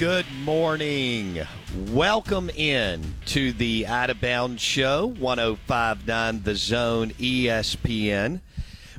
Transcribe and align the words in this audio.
Good 0.00 0.24
morning. 0.46 1.38
Welcome 1.90 2.48
in 2.56 3.16
to 3.26 3.52
the 3.52 3.86
Out 3.86 4.08
of 4.08 4.18
Bounds 4.18 4.62
Show, 4.62 5.08
1059 5.08 6.42
The 6.42 6.54
Zone 6.54 7.10
ESPN. 7.10 8.40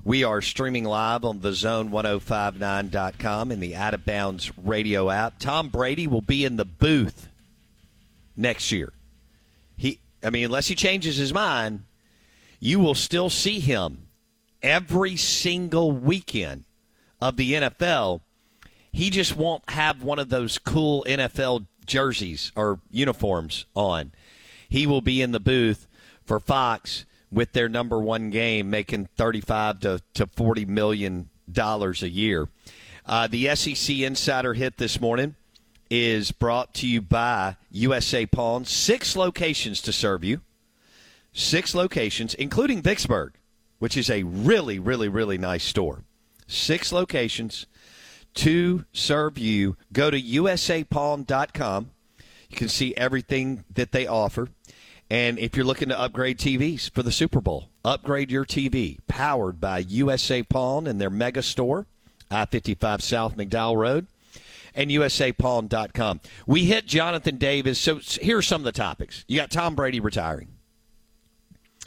We 0.04 0.24
are 0.24 0.44
streaming 0.44 0.84
live 0.84 1.26
on 1.26 1.42
the 1.42 1.50
zone1059.com 1.50 3.50
and 3.50 3.64
the 3.64 3.76
Out 3.76 3.96
of 3.96 4.06
Bounds 4.06 4.56
radio 4.60 5.10
app. 5.10 5.40
Tom 5.40 5.70
Brady 5.70 6.06
will 6.06 6.22
be 6.22 6.46
in 6.46 6.58
the 6.58 6.66
booth 6.66 7.30
next 8.38 8.72
year. 8.72 8.94
He 9.76 10.00
I 10.22 10.30
mean, 10.30 10.46
unless 10.46 10.68
he 10.68 10.76
changes 10.76 11.18
his 11.18 11.34
mind, 11.34 11.84
you 12.60 12.80
will 12.80 12.94
still 12.94 13.32
see 13.32 13.60
him 13.60 14.06
every 14.62 15.16
single 15.16 15.92
weekend 15.92 16.66
of 17.20 17.38
the 17.38 17.54
NFL 17.54 18.22
he 18.92 19.10
just 19.10 19.36
won't 19.36 19.70
have 19.70 20.04
one 20.04 20.20
of 20.20 20.30
those 20.30 20.58
cool 20.58 21.06
NFL 21.08 21.66
jerseys 21.86 22.52
or 22.56 22.80
uniforms 22.90 23.66
on. 23.76 24.12
He 24.70 24.86
will 24.88 25.02
be 25.02 25.22
in 25.22 25.32
the 25.32 25.40
booth 25.40 25.88
for 26.24 26.40
Fox 26.40 27.06
with 27.32 27.54
their 27.54 27.70
number 27.70 28.00
one 28.00 28.30
game, 28.30 28.70
making 28.70 29.10
35 29.18 29.80
to, 29.82 30.02
to 30.14 30.28
40 30.28 30.66
million 30.66 31.30
dollars 31.52 32.04
a 32.04 32.10
year. 32.10 32.48
Uh, 33.06 33.28
the 33.28 33.54
SEC 33.56 33.98
Insider 34.00 34.54
Hit 34.54 34.78
this 34.78 35.02
morning 35.02 35.36
is 35.90 36.32
brought 36.32 36.74
to 36.76 36.88
you 36.88 37.02
by 37.02 37.58
USA 37.72 38.26
Pawn. 38.26 38.64
Six 38.66 39.16
locations 39.16 39.82
to 39.82 39.92
serve 39.92 40.24
you. 40.24 40.42
Six 41.34 41.74
locations, 41.74 42.34
including 42.36 42.82
Vicksburg, 42.82 43.34
which 43.80 43.98
is 43.98 44.10
a 44.10 44.24
really, 44.24 44.80
really, 44.80 45.10
really 45.10 45.38
nice 45.38 45.64
store. 45.64 46.04
Six 46.48 46.92
locations 46.92 47.66
to 48.36 48.86
serve 48.94 49.38
you. 49.38 49.78
Go 49.94 50.10
to 50.10 50.22
usapawn.com. 50.22 51.92
You 52.50 52.58
can 52.58 52.70
see 52.70 52.96
everything 52.96 53.64
that 53.74 53.92
they 53.92 54.08
offer. 54.08 54.50
And 55.10 55.40
if 55.40 55.56
you're 55.56 55.66
looking 55.66 55.90
to 55.90 56.00
upgrade 56.00 56.40
TVs 56.40 56.90
for 56.90 57.04
the 57.04 57.12
Super 57.12 57.42
Bowl, 57.42 57.70
upgrade 57.84 58.32
your 58.32 58.46
TV. 58.46 58.98
Powered 59.08 59.60
by 59.60 59.80
USA 59.80 60.44
Pawn 60.44 60.88
and 60.88 61.02
their 61.02 61.10
mega 61.10 61.42
store, 61.42 61.86
I 62.30 62.46
55 62.46 63.04
South 63.04 63.36
McDowell 63.36 63.76
Road, 63.76 64.08
and 64.74 64.90
usapawn.com. 64.90 66.22
We 66.48 66.66
hit 66.66 66.86
Jonathan 66.86 67.38
Davis. 67.38 67.78
So 67.78 67.98
here 67.98 68.38
are 68.38 68.42
some 68.42 68.62
of 68.62 68.66
the 68.66 68.72
topics. 68.72 69.26
You 69.28 69.38
got 69.38 69.52
Tom 69.52 69.76
Brady 69.76 70.00
retiring. 70.00 70.48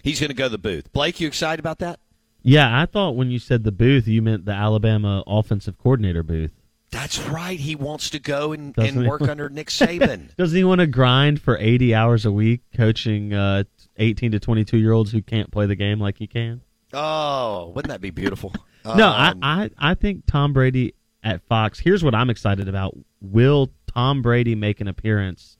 He's 0.03 0.21
going 0.21 0.29
to 0.29 0.35
go 0.35 0.45
to 0.45 0.51
the 0.51 0.59
booth. 0.59 0.93
Blake, 0.93 1.19
you 1.19 1.27
excited 1.27 1.61
about 1.61 1.79
that? 1.79 1.99
Yeah, 2.45 2.81
I 2.81 2.85
thought 2.85 3.17
when 3.17 3.31
you 3.31 3.39
said 3.39 3.65
the 3.65 3.73
booth, 3.73 4.07
you 4.07 4.21
meant 4.21 4.45
the 4.45 4.53
Alabama 4.53 5.25
offensive 5.27 5.79
coordinator 5.79 6.23
booth. 6.23 6.53
That's 6.91 7.19
right. 7.19 7.59
He 7.59 7.75
wants 7.75 8.11
to 8.11 8.21
go 8.21 8.53
and, 8.53 8.77
and 8.79 9.09
work 9.09 9.23
under 9.23 9.49
Nick 9.51 9.69
Saban. 9.69 10.37
Doesn't 10.37 10.57
he 10.57 10.63
want 10.63 10.81
to 10.81 10.87
grind 10.87 11.41
for 11.41 11.59
80 11.59 11.95
hours 11.95 12.25
a 12.25 12.31
week 12.31 12.61
coaching 12.77 13.33
uh, 13.33 13.65
18 13.97 14.33
to 14.33 14.39
22 14.39 14.77
year 14.77 14.93
olds 14.93 15.11
who 15.11 15.23
can't 15.23 15.51
play 15.51 15.67
the 15.67 15.75
game 15.75 15.99
like 15.99 16.19
he 16.19 16.27
can? 16.27 16.61
Oh, 16.93 17.73
wouldn't 17.75 17.91
that 17.91 18.01
be 18.01 18.11
beautiful? 18.11 18.53
no, 18.85 19.09
um, 19.09 19.41
I, 19.43 19.65
I, 19.65 19.71
I 19.79 19.95
think 19.95 20.25
Tom 20.27 20.53
Brady 20.53 20.95
at 21.25 21.43
Fox, 21.49 21.81
here's 21.81 22.05
what 22.05 22.15
I'm 22.15 22.31
excited 22.31 22.69
about. 22.69 22.97
Will 23.21 23.71
Tom 23.93 24.23
Brady 24.23 24.55
make 24.55 24.81
an 24.81 24.87
appearance 24.87 25.57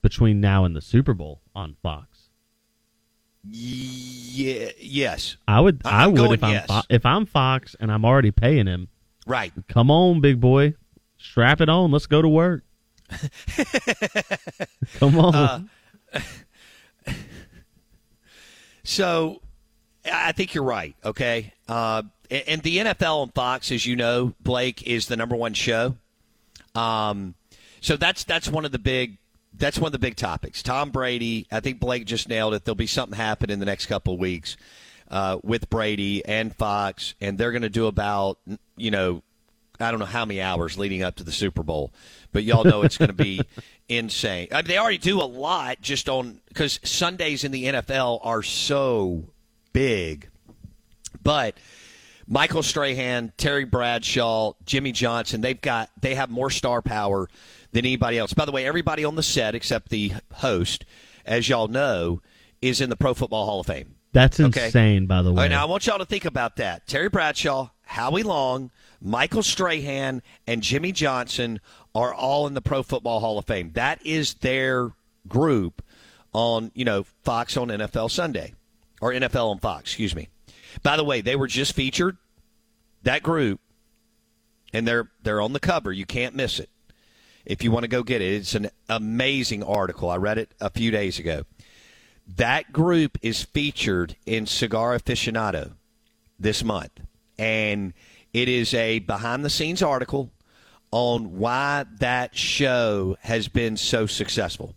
between 0.00 0.40
now 0.40 0.64
and 0.64 0.74
the 0.74 0.80
Super 0.80 1.12
Bowl 1.14 1.42
on 1.54 1.76
Fox? 1.82 2.11
Yeah, 3.44 4.70
yes. 4.78 5.36
I 5.48 5.60
would. 5.60 5.82
I'm 5.84 5.94
I 5.94 6.06
would 6.06 6.32
if 6.32 6.44
I'm 6.44 6.52
yes. 6.52 6.66
Fo- 6.66 6.82
if 6.88 7.04
I'm 7.04 7.26
Fox 7.26 7.74
and 7.80 7.90
I'm 7.90 8.04
already 8.04 8.30
paying 8.30 8.66
him. 8.66 8.88
Right. 9.26 9.52
Come 9.68 9.90
on, 9.90 10.20
big 10.20 10.40
boy, 10.40 10.74
strap 11.18 11.60
it 11.60 11.68
on. 11.68 11.90
Let's 11.90 12.06
go 12.06 12.22
to 12.22 12.28
work. 12.28 12.62
Come 14.94 15.18
on. 15.18 15.34
Uh, 15.34 16.20
so, 18.84 19.42
I 20.10 20.32
think 20.32 20.54
you're 20.54 20.64
right. 20.64 20.94
Okay. 21.04 21.52
Uh, 21.68 22.02
and 22.30 22.44
and 22.48 22.62
the 22.62 22.78
NFL 22.78 23.22
on 23.22 23.28
Fox, 23.30 23.70
as 23.70 23.86
you 23.86 23.96
know, 23.96 24.34
Blake 24.40 24.82
is 24.86 25.06
the 25.06 25.16
number 25.16 25.36
one 25.36 25.54
show. 25.54 25.96
Um, 26.74 27.34
so 27.80 27.96
that's 27.96 28.24
that's 28.24 28.48
one 28.48 28.64
of 28.64 28.72
the 28.72 28.78
big 28.78 29.18
that's 29.54 29.78
one 29.78 29.88
of 29.88 29.92
the 29.92 29.98
big 29.98 30.16
topics. 30.16 30.62
Tom 30.62 30.90
Brady, 30.90 31.46
I 31.50 31.60
think 31.60 31.80
Blake 31.80 32.04
just 32.04 32.28
nailed 32.28 32.54
it. 32.54 32.64
There'll 32.64 32.74
be 32.74 32.86
something 32.86 33.16
happen 33.16 33.50
in 33.50 33.58
the 33.58 33.66
next 33.66 33.86
couple 33.86 34.14
of 34.14 34.20
weeks 34.20 34.56
uh, 35.10 35.38
with 35.42 35.68
Brady 35.68 36.24
and 36.24 36.54
Fox, 36.54 37.14
and 37.20 37.38
they're 37.38 37.52
going 37.52 37.62
to 37.62 37.70
do 37.70 37.86
about, 37.86 38.38
you 38.76 38.90
know, 38.90 39.22
I 39.78 39.90
don't 39.90 40.00
know 40.00 40.06
how 40.06 40.24
many 40.24 40.40
hours 40.40 40.78
leading 40.78 41.02
up 41.02 41.16
to 41.16 41.24
the 41.24 41.32
Super 41.32 41.62
Bowl, 41.62 41.92
but 42.32 42.44
y'all 42.44 42.64
know 42.64 42.82
it's 42.82 42.98
going 42.98 43.08
to 43.08 43.14
be 43.14 43.42
insane. 43.88 44.48
I 44.52 44.56
mean, 44.56 44.68
they 44.68 44.78
already 44.78 44.98
do 44.98 45.20
a 45.20 45.24
lot 45.24 45.80
just 45.80 46.08
on 46.08 46.40
because 46.48 46.80
Sundays 46.82 47.44
in 47.44 47.52
the 47.52 47.64
NFL 47.64 48.20
are 48.22 48.42
so 48.42 49.24
big, 49.72 50.28
but. 51.22 51.56
Michael 52.28 52.62
Strahan, 52.62 53.32
Terry 53.36 53.64
Bradshaw, 53.64 54.52
Jimmy 54.64 54.92
Johnson, 54.92 55.40
they've 55.40 55.60
got 55.60 55.90
they 56.00 56.14
have 56.14 56.30
more 56.30 56.50
star 56.50 56.80
power 56.80 57.28
than 57.72 57.84
anybody 57.84 58.18
else. 58.18 58.32
By 58.32 58.44
the 58.44 58.52
way, 58.52 58.64
everybody 58.66 59.04
on 59.04 59.16
the 59.16 59.22
set 59.22 59.54
except 59.54 59.88
the 59.88 60.12
host, 60.34 60.84
as 61.26 61.48
y'all 61.48 61.68
know, 61.68 62.20
is 62.60 62.80
in 62.80 62.90
the 62.90 62.96
Pro 62.96 63.14
Football 63.14 63.46
Hall 63.46 63.60
of 63.60 63.66
Fame. 63.66 63.96
That's 64.12 64.38
Okay. 64.38 64.66
insane, 64.66 65.06
by 65.06 65.22
the 65.22 65.32
way. 65.32 65.44
right, 65.44 65.50
now 65.50 65.62
I 65.62 65.64
want 65.64 65.86
y'all 65.86 65.98
to 65.98 66.04
think 66.04 66.24
about 66.26 66.56
that. 66.56 66.86
Terry 66.86 67.08
Bradshaw, 67.08 67.70
Howie 67.86 68.22
Long, 68.22 68.70
Michael 69.00 69.42
Strahan, 69.42 70.22
and 70.46 70.62
Jimmy 70.62 70.92
Johnson 70.92 71.60
are 71.94 72.12
all 72.12 72.46
in 72.46 72.54
the 72.54 72.60
Pro 72.60 72.82
Football 72.82 73.20
Hall 73.20 73.38
of 73.38 73.46
Fame. 73.46 73.72
That 73.72 74.04
is 74.06 74.34
their 74.34 74.92
group 75.26 75.82
on, 76.34 76.70
you 76.74 76.84
know, 76.84 77.04
Fox 77.24 77.56
on 77.56 77.68
NFL 77.68 78.10
Sunday 78.10 78.52
or 79.00 79.12
NFL 79.12 79.50
on 79.50 79.58
Fox, 79.58 79.84
excuse 79.90 80.14
me. 80.14 80.28
By 80.82 80.96
the 80.96 81.04
way, 81.04 81.20
they 81.22 81.36
were 81.36 81.46
just 81.46 81.72
featured 81.74 82.16
that 83.02 83.22
group 83.22 83.60
and 84.72 84.86
they're 84.86 85.10
they're 85.22 85.40
on 85.40 85.52
the 85.52 85.60
cover. 85.60 85.92
You 85.92 86.06
can't 86.06 86.34
miss 86.34 86.58
it. 86.60 86.70
If 87.44 87.64
you 87.64 87.70
want 87.70 87.84
to 87.84 87.88
go 87.88 88.02
get 88.02 88.22
it, 88.22 88.34
it's 88.34 88.54
an 88.54 88.70
amazing 88.88 89.62
article. 89.62 90.10
I 90.10 90.16
read 90.16 90.38
it 90.38 90.52
a 90.60 90.70
few 90.70 90.90
days 90.90 91.18
ago. 91.18 91.44
That 92.36 92.72
group 92.72 93.18
is 93.22 93.42
featured 93.42 94.16
in 94.26 94.46
Cigar 94.46 94.96
Aficionado 94.96 95.72
this 96.38 96.62
month. 96.62 97.00
And 97.38 97.94
it 98.32 98.48
is 98.48 98.72
a 98.74 99.00
behind 99.00 99.44
the 99.44 99.50
scenes 99.50 99.82
article 99.82 100.30
on 100.90 101.38
why 101.38 101.84
that 101.98 102.36
show 102.36 103.16
has 103.22 103.48
been 103.48 103.76
so 103.76 104.06
successful 104.06 104.74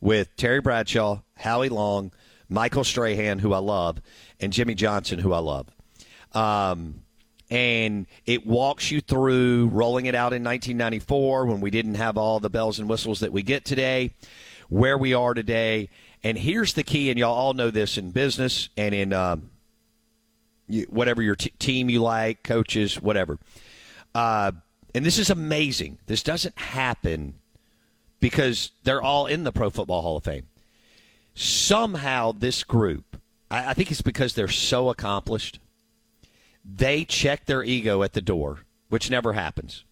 with 0.00 0.34
Terry 0.36 0.60
Bradshaw, 0.60 1.20
Howie 1.36 1.68
Long, 1.68 2.12
Michael 2.48 2.84
Strahan, 2.84 3.38
who 3.38 3.52
I 3.52 3.58
love, 3.58 4.00
and 4.40 4.52
Jimmy 4.52 4.74
Johnson, 4.74 5.18
who 5.18 5.32
I 5.32 5.38
love. 5.38 5.68
Um, 6.32 7.02
and 7.50 8.06
it 8.26 8.46
walks 8.46 8.90
you 8.90 9.00
through 9.00 9.68
rolling 9.72 10.06
it 10.06 10.14
out 10.14 10.32
in 10.32 10.44
1994 10.44 11.46
when 11.46 11.60
we 11.60 11.70
didn't 11.70 11.96
have 11.96 12.16
all 12.16 12.38
the 12.38 12.50
bells 12.50 12.78
and 12.78 12.88
whistles 12.88 13.20
that 13.20 13.32
we 13.32 13.42
get 13.42 13.64
today, 13.64 14.12
where 14.68 14.96
we 14.96 15.14
are 15.14 15.34
today. 15.34 15.88
And 16.22 16.38
here's 16.38 16.74
the 16.74 16.84
key, 16.84 17.10
and 17.10 17.18
y'all 17.18 17.34
all 17.34 17.54
know 17.54 17.70
this 17.70 17.98
in 17.98 18.12
business 18.12 18.68
and 18.76 18.94
in 18.94 19.12
um, 19.12 19.50
whatever 20.88 21.22
your 21.22 21.34
t- 21.34 21.52
team 21.58 21.90
you 21.90 22.00
like, 22.02 22.44
coaches, 22.44 23.00
whatever. 23.00 23.38
Uh, 24.14 24.52
and 24.94 25.04
this 25.04 25.18
is 25.18 25.30
amazing. 25.30 25.98
This 26.06 26.22
doesn't 26.22 26.56
happen 26.58 27.34
because 28.20 28.70
they're 28.84 29.02
all 29.02 29.26
in 29.26 29.44
the 29.44 29.52
Pro 29.52 29.70
Football 29.70 30.02
Hall 30.02 30.16
of 30.18 30.24
Fame. 30.24 30.46
Somehow, 31.34 32.32
this 32.32 32.64
group, 32.64 33.16
I, 33.50 33.70
I 33.70 33.74
think 33.74 33.90
it's 33.90 34.02
because 34.02 34.34
they're 34.34 34.48
so 34.48 34.90
accomplished, 34.90 35.58
they 36.76 37.04
check 37.04 37.46
their 37.46 37.62
ego 37.62 38.02
at 38.02 38.12
the 38.12 38.20
door, 38.20 38.60
which 38.88 39.10
never 39.10 39.32
happens. 39.32 39.84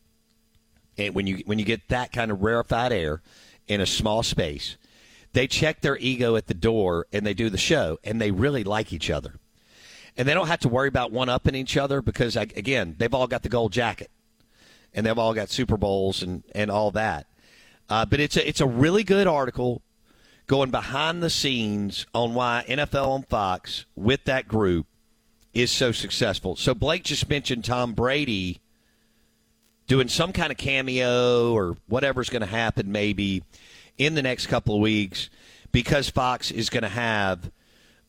And 0.97 1.15
when 1.15 1.27
you 1.27 1.43
when 1.47 1.59
you 1.59 1.65
get 1.65 1.89
that 1.89 2.13
kind 2.13 2.31
of 2.31 2.43
rarefied 2.43 2.93
air 2.93 3.23
in 3.67 3.81
a 3.81 3.87
small 3.87 4.23
space, 4.23 4.77
they 5.33 5.47
check 5.47 5.81
their 5.81 5.97
ego 5.99 6.37
at 6.37 6.47
the 6.47 6.55
door 6.55 7.07
and 7.13 7.27
they 7.27 7.35
do 7.35 7.51
the 7.51 7.59
show, 7.59 7.99
and 8.03 8.21
they 8.21 8.31
really 8.31 8.65
like 8.65 8.93
each 8.93 9.11
other 9.11 9.35
and 10.19 10.27
they 10.27 10.35
don't 10.35 10.49
have 10.49 10.59
to 10.61 10.69
worry 10.69 10.89
about 10.89 11.13
one 11.13 11.29
upping 11.29 11.55
each 11.55 11.77
other 11.77 12.03
because 12.03 12.37
again 12.37 12.97
they've 12.99 13.15
all 13.15 13.29
got 13.29 13.43
the 13.43 13.49
gold 13.49 13.73
jacket 13.73 14.11
and 14.93 15.07
they've 15.07 15.19
all 15.19 15.33
got 15.33 15.49
super 15.49 15.77
bowls 15.77 16.23
and, 16.23 16.43
and 16.55 16.71
all 16.71 16.91
that 16.91 17.27
uh, 17.89 18.05
but 18.05 18.21
it's 18.21 18.37
a, 18.37 18.47
it's 18.47 18.61
a 18.61 18.67
really 18.67 19.05
good 19.05 19.27
article 19.27 19.81
going 20.47 20.71
behind 20.71 21.23
the 21.23 21.31
scenes 21.31 22.05
on 22.13 22.35
why 22.35 22.65
nfl 22.69 23.07
on 23.07 23.23
fox 23.23 23.87
with 23.95 24.25
that 24.25 24.49
group 24.49 24.87
is 25.59 25.71
so 25.71 25.93
successful 25.93 26.57
so 26.57 26.75
blake 26.75 27.03
just 27.03 27.29
mentioned 27.29 27.65
tom 27.65 27.93
brady 27.93 28.61
doing 29.89 30.07
some 30.07 30.33
kind 30.33 30.53
of 30.53 30.59
cameo 30.59 31.53
or 31.53 31.77
whatever's 31.89 32.31
going 32.31 32.41
to 32.43 32.47
happen 32.47 32.93
maybe 32.93 33.43
in 33.97 34.15
the 34.15 34.23
next 34.23 34.47
couple 34.47 34.75
of 34.75 34.81
weeks 34.81 35.29
because 35.73 36.09
fox 36.09 36.51
is 36.51 36.71
going 36.71 36.83
to 36.83 36.89
have 36.89 37.51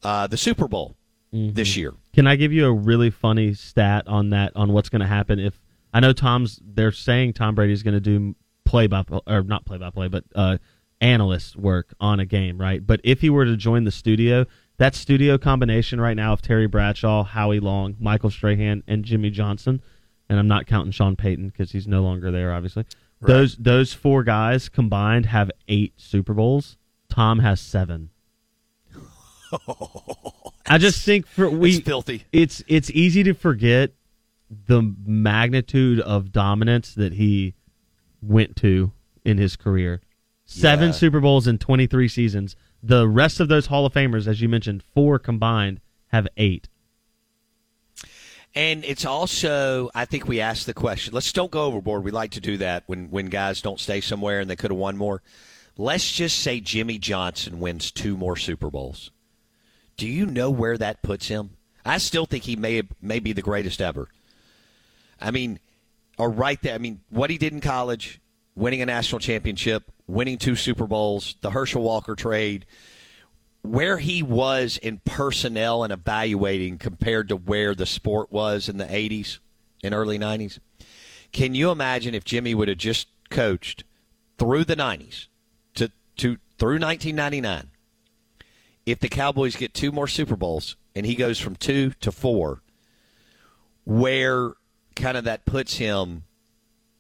uh, 0.03 0.27
the 0.27 0.37
super 0.37 0.67
bowl 0.67 0.95
mm-hmm. 1.33 1.53
this 1.53 1.75
year. 1.75 1.93
Can 2.13 2.27
I 2.27 2.35
give 2.35 2.53
you 2.53 2.65
a 2.65 2.71
really 2.71 3.09
funny 3.09 3.53
stat 3.53 4.07
on 4.07 4.29
that 4.31 4.55
on 4.55 4.71
what's 4.73 4.89
going 4.89 5.01
to 5.01 5.07
happen 5.07 5.39
if 5.39 5.59
I 5.93 5.99
know 5.99 6.13
Tom's 6.13 6.59
they're 6.63 6.91
saying 6.91 7.33
Tom 7.33 7.55
Brady's 7.55 7.83
going 7.83 7.95
to 7.95 7.99
do 7.99 8.35
play 8.65 8.87
by 8.87 9.03
or 9.25 9.41
not 9.41 9.65
play 9.65 9.77
by 9.77 9.89
play 9.89 10.07
but 10.07 10.23
uh, 10.35 10.57
analyst 11.01 11.55
work 11.55 11.93
on 11.99 12.19
a 12.19 12.25
game, 12.25 12.59
right? 12.59 12.85
But 12.85 13.01
if 13.03 13.21
he 13.21 13.29
were 13.29 13.45
to 13.45 13.57
join 13.57 13.85
the 13.85 13.91
studio, 13.91 14.45
that 14.79 14.95
studio 14.95 15.37
combination 15.37 15.99
right 15.99 16.15
now 16.15 16.33
of 16.33 16.41
Terry 16.41 16.65
Bradshaw, 16.65 17.23
Howie 17.23 17.59
Long, 17.59 17.95
Michael 17.99 18.29
Strahan, 18.29 18.81
and 18.87 19.03
Jimmy 19.03 19.29
Johnson, 19.29 19.81
and 20.29 20.39
I'm 20.39 20.47
not 20.47 20.65
counting 20.67 20.91
Sean 20.91 21.15
Payton 21.15 21.49
because 21.49 21.71
he's 21.71 21.85
no 21.85 22.01
longer 22.01 22.31
there, 22.31 22.53
obviously. 22.53 22.85
Right. 23.19 23.33
Those 23.33 23.57
those 23.57 23.93
four 23.93 24.23
guys 24.23 24.69
combined 24.69 25.27
have 25.27 25.51
eight 25.67 25.93
Super 25.97 26.33
Bowls. 26.33 26.77
Tom 27.09 27.39
has 27.39 27.59
seven. 27.59 28.09
I 30.67 30.77
just 30.77 31.03
think 31.03 31.27
for 31.27 31.49
we 31.49 31.75
it's 31.75 31.85
filthy. 31.85 32.23
It's 32.31 32.63
it's 32.67 32.89
easy 32.91 33.23
to 33.23 33.33
forget 33.33 33.91
the 34.49 34.95
magnitude 35.05 35.99
of 35.99 36.31
dominance 36.31 36.93
that 36.95 37.13
he 37.13 37.55
went 38.21 38.55
to 38.57 38.93
in 39.25 39.37
his 39.37 39.57
career. 39.57 40.01
Seven 40.45 40.87
yeah. 40.87 40.93
Super 40.93 41.19
Bowls 41.19 41.47
in 41.47 41.57
23 41.57 42.07
seasons. 42.07 42.55
The 42.81 43.07
rest 43.07 43.39
of 43.39 43.47
those 43.47 43.67
Hall 43.67 43.85
of 43.85 43.93
Famers, 43.93 44.27
as 44.27 44.41
you 44.41 44.49
mentioned, 44.49 44.83
four 44.93 45.19
combined, 45.19 45.81
have 46.07 46.27
eight. 46.37 46.69
And 48.55 48.83
it's 48.83 49.05
also, 49.05 49.89
I 49.93 50.05
think 50.05 50.27
we 50.27 50.41
asked 50.41 50.65
the 50.65 50.73
question. 50.73 51.13
Let's 51.13 51.31
don't 51.31 51.51
go 51.51 51.65
overboard. 51.65 52.03
We 52.03 52.11
like 52.11 52.31
to 52.31 52.41
do 52.41 52.57
that 52.57 52.83
when 52.87 53.11
when 53.11 53.27
guys 53.27 53.61
don't 53.61 53.79
stay 53.79 54.01
somewhere 54.01 54.39
and 54.39 54.49
they 54.49 54.55
could 54.55 54.71
have 54.71 54.77
won 54.77 54.97
more. 54.97 55.21
Let's 55.77 56.11
just 56.11 56.39
say 56.39 56.59
Jimmy 56.59 56.97
Johnson 56.97 57.59
wins 57.59 57.91
two 57.91 58.17
more 58.17 58.35
Super 58.35 58.69
Bowls. 58.69 59.11
Do 59.97 60.07
you 60.07 60.25
know 60.25 60.49
where 60.49 60.77
that 60.77 61.03
puts 61.03 61.27
him? 61.27 61.51
I 61.85 61.99
still 61.99 62.25
think 62.25 62.43
he 62.43 62.55
may 62.55 62.83
may 63.01 63.19
be 63.19 63.33
the 63.33 63.41
greatest 63.41 63.81
ever. 63.81 64.09
I 65.21 65.31
mean, 65.31 65.59
or 66.17 66.29
right 66.29 66.61
there. 66.61 66.75
I 66.75 66.79
mean, 66.79 67.01
what 67.09 67.29
he 67.29 67.37
did 67.37 67.53
in 67.53 67.61
college, 67.61 68.19
winning 68.55 68.81
a 68.81 68.85
national 68.85 69.19
championship, 69.19 69.91
winning 70.09 70.37
two 70.37 70.55
Super 70.55 70.87
Bowls, 70.87 71.35
the 71.41 71.51
Herschel 71.51 71.83
Walker 71.83 72.15
trade, 72.15 72.65
where 73.61 73.97
he 73.97 74.23
was 74.23 74.77
in 74.77 75.01
personnel 75.05 75.83
and 75.83 75.93
evaluating 75.93 76.77
compared 76.77 77.29
to 77.29 77.35
where 77.35 77.75
the 77.75 77.85
sport 77.85 78.31
was 78.31 78.67
in 78.67 78.77
the 78.77 78.85
80s 78.85 79.39
and 79.83 79.93
early 79.93 80.17
90s. 80.17 80.59
Can 81.31 81.53
you 81.53 81.69
imagine 81.69 82.15
if 82.15 82.23
Jimmy 82.23 82.55
would 82.55 82.67
have 82.67 82.77
just 82.77 83.07
coached 83.29 83.83
through 84.37 84.63
the 84.63 84.75
90s 84.75 85.27
to, 85.75 85.91
to 86.17 86.37
through 86.57 86.79
1999 86.79 87.69
if 88.85 88.99
the 88.99 89.09
Cowboys 89.09 89.55
get 89.55 89.73
two 89.73 89.91
more 89.91 90.07
Super 90.07 90.35
Bowls 90.35 90.75
and 90.95 91.05
he 91.05 91.13
goes 91.13 91.39
from 91.39 91.55
two 91.55 91.91
to 92.01 92.11
four, 92.11 92.63
where 93.85 94.53
kind 94.95 95.17
of 95.17 95.25
that 95.25 95.45
puts 95.45 95.77
him, 95.77 96.23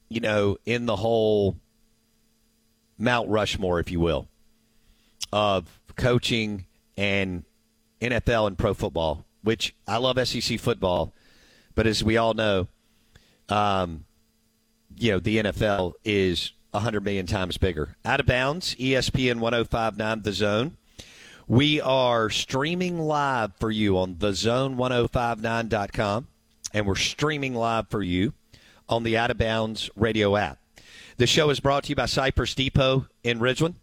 you 0.09 0.19
know, 0.19 0.57
in 0.65 0.85
the 0.85 0.97
whole 0.97 1.57
Mount 2.99 3.29
Rushmore, 3.29 3.79
if 3.79 3.89
you 3.89 3.99
will, 3.99 4.27
of 5.31 5.79
coaching 5.95 6.65
and 6.97 7.43
NFL 8.01 8.47
and 8.47 8.57
pro 8.57 8.73
football, 8.73 9.25
which 9.41 9.73
I 9.87 9.97
love 9.97 10.27
SEC 10.27 10.59
football, 10.59 11.13
but 11.75 11.87
as 11.87 12.03
we 12.03 12.17
all 12.17 12.33
know, 12.33 12.67
um, 13.47 14.05
you 14.97 15.11
know, 15.11 15.19
the 15.19 15.37
NFL 15.37 15.93
is 16.03 16.51
100 16.71 17.03
million 17.03 17.25
times 17.25 17.57
bigger. 17.57 17.95
Out 18.05 18.19
of 18.19 18.25
bounds, 18.25 18.75
ESPN 18.75 19.39
1059, 19.39 20.21
The 20.23 20.33
Zone. 20.33 20.75
We 21.47 21.79
are 21.81 22.29
streaming 22.29 22.99
live 22.99 23.53
for 23.59 23.71
you 23.71 23.97
on 23.97 24.15
thezone1059.com, 24.15 26.27
and 26.73 26.85
we're 26.85 26.95
streaming 26.95 27.55
live 27.55 27.87
for 27.89 28.03
you 28.03 28.33
on 28.87 29.01
the 29.03 29.17
Out 29.17 29.31
of 29.31 29.39
Bounds 29.39 29.89
radio 29.95 30.35
app. 30.35 30.59
The 31.19 31.27
show 31.27 31.49
is 31.49 31.59
brought 31.59 31.83
to 31.83 31.89
you 31.89 31.97
by 31.97 32.05
Cypress 32.05 32.55
Depot 32.55 33.05
in 33.25 33.39
Ridgeland. 33.39 33.75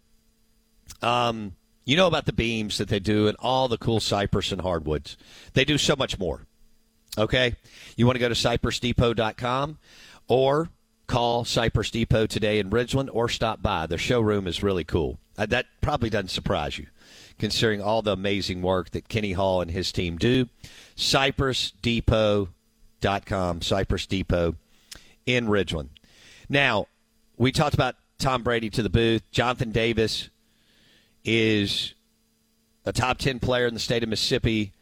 Um, 1.03 1.53
you 1.85 1.95
know 1.95 2.07
about 2.07 2.25
the 2.25 2.33
beams 2.33 2.79
that 2.79 2.89
they 2.89 2.99
do 2.99 3.27
and 3.27 3.37
all 3.39 3.67
the 3.67 3.77
cool 3.77 3.99
cypress 3.99 4.51
and 4.51 4.61
hardwoods. 4.61 5.17
They 5.53 5.63
do 5.63 5.77
so 5.77 5.95
much 5.95 6.17
more. 6.17 6.47
Okay? 7.15 7.55
You 7.95 8.07
want 8.07 8.15
to 8.15 8.19
go 8.19 8.27
to 8.27 8.33
cypressdepot.com 8.33 9.77
or 10.27 10.69
call 11.05 11.45
Cypress 11.45 11.91
Depot 11.91 12.25
today 12.25 12.57
in 12.57 12.71
Ridgeland 12.71 13.09
or 13.13 13.29
stop 13.29 13.61
by. 13.61 13.85
Their 13.85 13.99
showroom 13.99 14.47
is 14.47 14.63
really 14.63 14.83
cool. 14.83 15.19
Uh, 15.37 15.45
that 15.45 15.67
probably 15.79 16.09
doesn't 16.09 16.29
surprise 16.29 16.79
you 16.79 16.87
considering 17.37 17.83
all 17.83 18.01
the 18.01 18.13
amazing 18.13 18.63
work 18.63 18.89
that 18.89 19.09
Kenny 19.09 19.33
Hall 19.33 19.61
and 19.61 19.69
his 19.69 19.91
team 19.91 20.17
do. 20.17 20.49
CypressDepot.com, 20.95 23.61
Cypress 23.61 24.07
Depot 24.07 24.55
in 25.27 25.45
Ridgeland. 25.45 25.89
Now, 26.49 26.87
we 27.37 27.51
talked 27.51 27.73
about 27.73 27.95
Tom 28.17 28.43
Brady 28.43 28.69
to 28.71 28.83
the 28.83 28.89
booth. 28.89 29.23
Jonathan 29.31 29.71
Davis 29.71 30.29
is 31.23 31.93
a 32.85 32.91
top 32.91 33.17
10 33.17 33.39
player 33.39 33.67
in 33.67 33.73
the 33.73 33.79
state 33.79 34.03
of 34.03 34.09
Mississippi, 34.09 34.73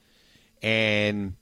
and 0.61 1.35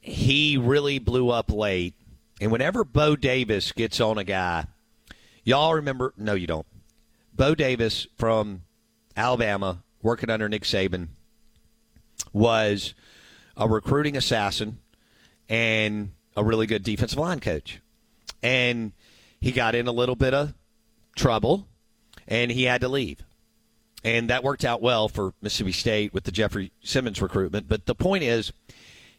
he 0.00 0.56
really 0.56 0.98
blew 0.98 1.30
up 1.30 1.50
late. 1.50 1.94
And 2.40 2.50
whenever 2.50 2.84
Bo 2.84 3.16
Davis 3.16 3.72
gets 3.72 4.00
on 4.00 4.18
a 4.18 4.24
guy, 4.24 4.66
y'all 5.44 5.74
remember, 5.74 6.12
no, 6.16 6.34
you 6.34 6.46
don't. 6.46 6.66
Bo 7.34 7.54
Davis 7.54 8.06
from 8.16 8.62
Alabama 9.16 9.82
working 10.06 10.30
under 10.30 10.48
Nick 10.48 10.62
Saban, 10.62 11.08
was 12.32 12.94
a 13.56 13.68
recruiting 13.68 14.16
assassin 14.16 14.78
and 15.48 16.12
a 16.36 16.44
really 16.44 16.66
good 16.66 16.82
defensive 16.82 17.18
line 17.18 17.40
coach. 17.40 17.80
And 18.42 18.92
he 19.40 19.52
got 19.52 19.74
in 19.74 19.86
a 19.86 19.92
little 19.92 20.16
bit 20.16 20.34
of 20.34 20.54
trouble 21.16 21.66
and 22.28 22.50
he 22.50 22.64
had 22.64 22.80
to 22.80 22.88
leave. 22.88 23.22
And 24.04 24.30
that 24.30 24.44
worked 24.44 24.64
out 24.64 24.82
well 24.82 25.08
for 25.08 25.34
Mississippi 25.42 25.72
State 25.72 26.14
with 26.14 26.24
the 26.24 26.30
Jeffrey 26.30 26.70
Simmons 26.82 27.20
recruitment. 27.20 27.68
But 27.68 27.86
the 27.86 27.94
point 27.94 28.22
is, 28.22 28.52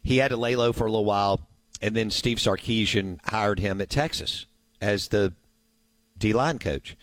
he 0.02 0.18
had 0.18 0.28
to 0.28 0.36
lay 0.36 0.56
low 0.56 0.72
for 0.72 0.86
a 0.86 0.90
little 0.90 1.04
while, 1.04 1.40
and 1.82 1.94
then 1.94 2.10
Steve 2.10 2.38
Sarkisian 2.38 3.18
hired 3.24 3.58
him 3.58 3.80
at 3.80 3.90
Texas 3.90 4.46
as 4.80 5.08
the 5.08 5.34
D 6.16 6.32
line 6.32 6.58
coach. 6.58 6.96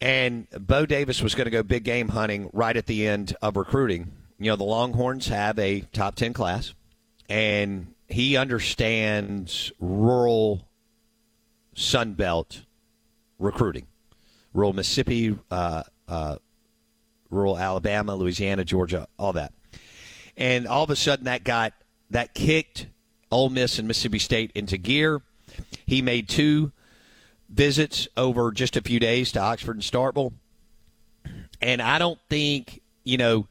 And 0.00 0.46
Bo 0.50 0.86
Davis 0.86 1.22
was 1.22 1.34
going 1.34 1.46
to 1.46 1.50
go 1.50 1.62
big 1.62 1.82
game 1.82 2.08
hunting 2.08 2.50
right 2.52 2.76
at 2.76 2.86
the 2.86 3.06
end 3.06 3.34
of 3.42 3.56
recruiting. 3.56 4.12
You 4.38 4.50
know, 4.50 4.56
the 4.56 4.64
Longhorns 4.64 5.28
have 5.28 5.58
a 5.58 5.80
top 5.92 6.14
10 6.14 6.34
class, 6.34 6.74
and 7.28 7.94
he 8.08 8.36
understands 8.36 9.72
rural 9.80 10.68
Sun 11.74 12.14
Belt 12.14 12.62
recruiting, 13.38 13.86
rural 14.52 14.72
Mississippi, 14.72 15.36
uh, 15.50 15.82
uh, 16.08 16.36
rural 17.30 17.58
Alabama, 17.58 18.14
Louisiana, 18.14 18.64
Georgia, 18.64 19.08
all 19.18 19.32
that. 19.34 19.52
And 20.36 20.66
all 20.66 20.84
of 20.84 20.90
a 20.90 20.96
sudden, 20.96 21.26
that 21.26 21.44
got 21.44 21.72
that 22.10 22.34
kicked 22.34 22.86
Ole 23.30 23.50
Miss 23.50 23.78
and 23.78 23.88
Mississippi 23.88 24.18
State 24.18 24.52
into 24.54 24.78
gear. 24.78 25.22
He 25.86 26.02
made 26.02 26.28
two 26.28 26.72
visits 27.48 28.08
over 28.16 28.52
just 28.52 28.76
a 28.76 28.82
few 28.82 28.98
days 28.98 29.32
to 29.32 29.40
Oxford 29.40 29.76
and 29.76 29.82
Starkville. 29.82 30.32
And 31.60 31.80
I 31.80 31.98
don't 31.98 32.18
think, 32.28 32.80
you 33.04 33.16
know, 33.16 33.46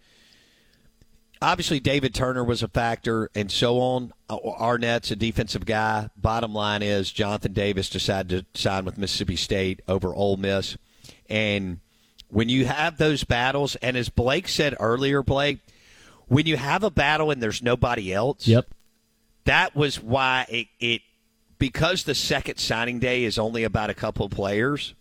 obviously 1.44 1.80
David 1.80 2.16
Turner 2.16 2.44
was 2.44 2.64
a 2.64 2.68
factor 2.68 3.30
and 3.36 3.52
so 3.52 3.80
on. 3.80 4.14
Uh, 4.30 4.38
Arnett's 4.38 5.12
a 5.12 5.16
defensive 5.16 5.66
guy. 5.66 6.10
Bottom 6.16 6.54
line 6.54 6.82
is 6.82 7.12
Jonathan 7.12 7.54
Davis 7.54 7.90
decided 7.90 8.46
to 8.54 8.60
sign 8.60 8.86
with 8.86 8.98
Mississippi 8.98 9.36
State 9.36 9.82
over 9.88 10.14
Ole 10.16 10.38
Miss. 10.38 10.78
And 11.30 11.80
when 12.30 12.50
you 12.50 12.66
have 12.66 12.98
those 12.98 13.24
battles, 13.24 13.76
and 13.76 13.98
as 13.98 14.10
Blake 14.10 14.48
said 14.48 14.76
earlier, 14.80 15.22
Blake, 15.22 15.60
when 16.28 16.46
you 16.46 16.58
have 16.58 16.84
a 16.84 16.90
battle 16.90 17.30
and 17.30 17.44
there's 17.44 17.62
nobody 17.62 18.14
else, 18.14 18.48
yep. 18.48 18.68
that 19.44 19.76
was 19.76 20.02
why 20.02 20.46
it, 20.50 20.68
it 20.80 21.02
because 21.60 22.04
the 22.04 22.16
second 22.16 22.58
signing 22.58 23.00
day 23.00 23.24
is 23.24 23.38
only 23.38 23.64
about 23.64 23.90
a 23.90 23.94
couple 23.94 24.26
of 24.26 24.32
players, 24.32 24.96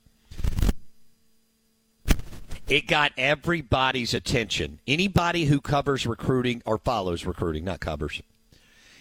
it 2.69 2.87
got 2.87 3.12
everybody's 3.16 4.14
attention. 4.14 4.81
Anybody 4.87 5.47
who 5.47 5.61
covers 5.61 6.07
recruiting 6.07 6.62
or 6.64 6.78
follows 6.78 7.26
recruiting, 7.26 7.64
not 7.64 7.81
covers. 7.81 8.23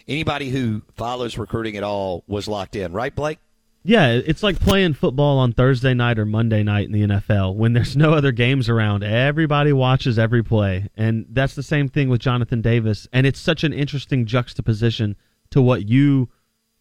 Anybody 0.08 0.50
who 0.50 0.82
follows 0.96 1.38
recruiting 1.38 1.78
at 1.78 1.84
all 1.84 2.24
was 2.28 2.48
locked 2.48 2.76
in, 2.76 2.92
right, 2.92 3.16
Blake? 3.16 3.40
Yeah, 3.84 4.10
it's 4.12 4.44
like 4.44 4.60
playing 4.60 4.94
football 4.94 5.40
on 5.40 5.54
Thursday 5.54 5.96
night 5.96 6.20
or 6.20 6.26
Monday 6.26 6.62
night 6.62 6.86
in 6.86 6.92
the 6.92 7.02
NFL. 7.02 7.56
When 7.56 7.74
there's 7.74 7.98
no 7.98 8.14
other 8.14 8.32
games 8.32 8.70
around, 8.70 9.04
everybody 9.04 9.74
watches 9.74 10.20
every 10.20 10.44
play. 10.44 10.90
And 10.96 11.26
that's 11.30 11.56
the 11.56 11.64
same 11.64 11.88
thing 11.88 12.08
with 12.10 12.22
Jonathan 12.22 12.62
Davis. 12.62 13.08
And 13.12 13.26
it's 13.26 13.40
such 13.40 13.64
an 13.64 13.74
interesting 13.74 14.28
juxtaposition 14.28 15.16
to 15.50 15.62
what 15.62 15.88
you 15.88 16.30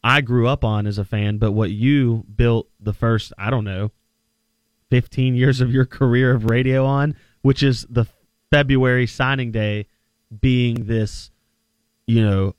I 0.02 0.20
grew 0.20 0.48
up 0.48 0.64
on 0.64 0.86
as 0.86 0.98
a 0.98 1.04
fan, 1.04 1.38
but 1.38 1.52
what 1.52 1.70
you 1.70 2.24
built 2.34 2.68
the 2.80 2.94
first, 2.94 3.32
I 3.36 3.50
don't 3.50 3.64
know, 3.64 3.90
15 4.90 5.34
years 5.34 5.60
of 5.60 5.72
your 5.72 5.84
career 5.84 6.34
of 6.34 6.50
radio 6.50 6.84
on, 6.84 7.16
which 7.42 7.62
is 7.62 7.86
the 7.88 8.06
February 8.50 9.06
signing 9.06 9.52
day 9.52 9.86
being 10.40 10.86
this, 10.86 11.30
you 12.06 12.22
know, 12.22 12.54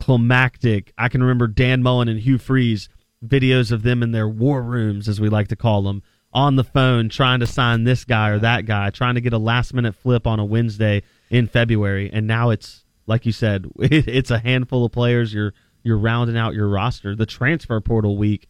climactic. 0.00 0.92
I 0.96 1.08
can 1.08 1.22
remember 1.22 1.46
Dan 1.46 1.82
Mullen 1.82 2.08
and 2.08 2.20
Hugh 2.20 2.38
Freeze 2.38 2.88
videos 3.24 3.72
of 3.72 3.82
them 3.82 4.02
in 4.02 4.12
their 4.12 4.28
war 4.28 4.62
rooms, 4.62 5.08
as 5.08 5.20
we 5.20 5.28
like 5.28 5.48
to 5.48 5.56
call 5.56 5.82
them, 5.82 6.02
on 6.32 6.56
the 6.56 6.64
phone 6.64 7.08
trying 7.08 7.40
to 7.40 7.46
sign 7.46 7.84
this 7.84 8.04
guy 8.04 8.28
or 8.28 8.38
that 8.38 8.66
guy, 8.66 8.90
trying 8.90 9.14
to 9.14 9.20
get 9.20 9.32
a 9.32 9.38
last 9.38 9.72
minute 9.72 9.94
flip 9.94 10.26
on 10.26 10.38
a 10.38 10.44
Wednesday 10.44 11.02
in 11.30 11.46
February. 11.46 12.10
And 12.12 12.26
now 12.26 12.50
it's, 12.50 12.84
like 13.06 13.26
you 13.26 13.32
said, 13.32 13.66
it's 13.78 14.30
a 14.30 14.38
handful 14.38 14.84
of 14.84 14.92
players. 14.92 15.32
You're 15.32 15.54
you're 15.82 15.98
rounding 15.98 16.36
out 16.36 16.54
your 16.54 16.68
roster. 16.68 17.14
The 17.14 17.26
transfer 17.26 17.80
portal 17.80 18.16
week 18.16 18.48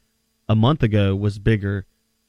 a 0.48 0.54
month 0.54 0.82
ago 0.82 1.14
was 1.14 1.38
bigger 1.38 1.84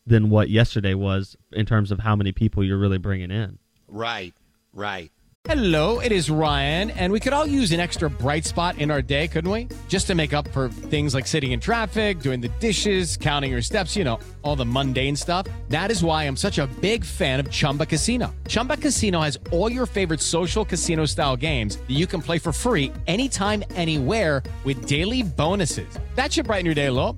than 0.08 0.30
what 0.30 0.50
yesterday 0.50 0.94
was 0.94 1.36
in 1.52 1.66
terms 1.66 1.92
of 1.92 2.00
how 2.00 2.16
many 2.16 2.32
people 2.32 2.64
you're 2.64 2.78
really 2.78 2.98
bringing 2.98 3.30
in. 3.30 3.60
Right, 3.88 4.34
right. 4.74 5.12
Hello, 5.48 6.02
it 6.02 6.12
is 6.12 6.30
Ryan, 6.30 6.92
and 6.92 7.14
we 7.14 7.22
could 7.22 7.32
all 7.32 7.46
use 7.46 7.72
an 7.72 7.80
extra 7.80 8.10
bright 8.10 8.44
spot 8.44 8.80
in 8.80 8.92
our 8.92 9.02
day, 9.02 9.30
couldn't 9.30 9.50
we? 9.50 9.70
Just 9.88 10.06
to 10.08 10.14
make 10.14 10.34
up 10.34 10.46
for 10.50 10.68
things 10.68 11.14
like 11.14 11.26
sitting 11.26 11.54
in 11.54 11.62
traffic, 11.62 12.20
doing 12.20 12.42
the 12.42 12.50
dishes, 12.60 13.16
counting 13.16 13.52
your 13.52 13.62
steps, 13.62 13.96
you 13.96 14.04
know, 14.04 14.20
all 14.42 14.58
the 14.58 14.66
mundane 14.66 15.16
stuff. 15.16 15.48
That 15.70 15.90
is 15.90 16.04
why 16.04 16.26
I'm 16.26 16.36
such 16.36 16.58
a 16.58 16.68
big 16.82 17.06
fan 17.06 17.40
of 17.40 17.50
Chumba 17.50 17.86
Casino. 17.86 18.36
Chumba 18.50 18.76
Casino 18.76 19.22
has 19.22 19.40
all 19.50 19.72
your 19.72 19.86
favorite 19.86 20.20
social 20.20 20.66
casino 20.66 21.06
style 21.06 21.38
games 21.38 21.78
that 21.78 21.96
you 21.96 22.08
can 22.08 22.22
play 22.22 22.40
for 22.40 22.52
free 22.52 22.92
anytime, 23.08 23.64
anywhere 23.74 24.44
with 24.66 24.86
daily 24.86 25.24
bonuses. 25.24 25.98
That 26.16 26.34
should 26.34 26.48
brighten 26.48 26.66
your 26.66 26.76
day 26.76 26.88
a 26.88 26.92
little. 26.92 27.18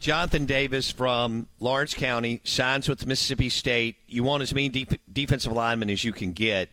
Jonathan 0.00 0.46
Davis 0.46 0.90
from 0.90 1.46
Lawrence 1.60 1.92
County 1.92 2.40
signs 2.44 2.88
with 2.88 3.06
Mississippi 3.06 3.50
State. 3.50 3.96
You 4.08 4.24
want 4.24 4.42
as 4.42 4.54
many 4.54 4.70
def- 4.70 4.98
defensive 5.12 5.52
linemen 5.52 5.90
as 5.90 6.02
you 6.02 6.12
can 6.12 6.32
get, 6.32 6.70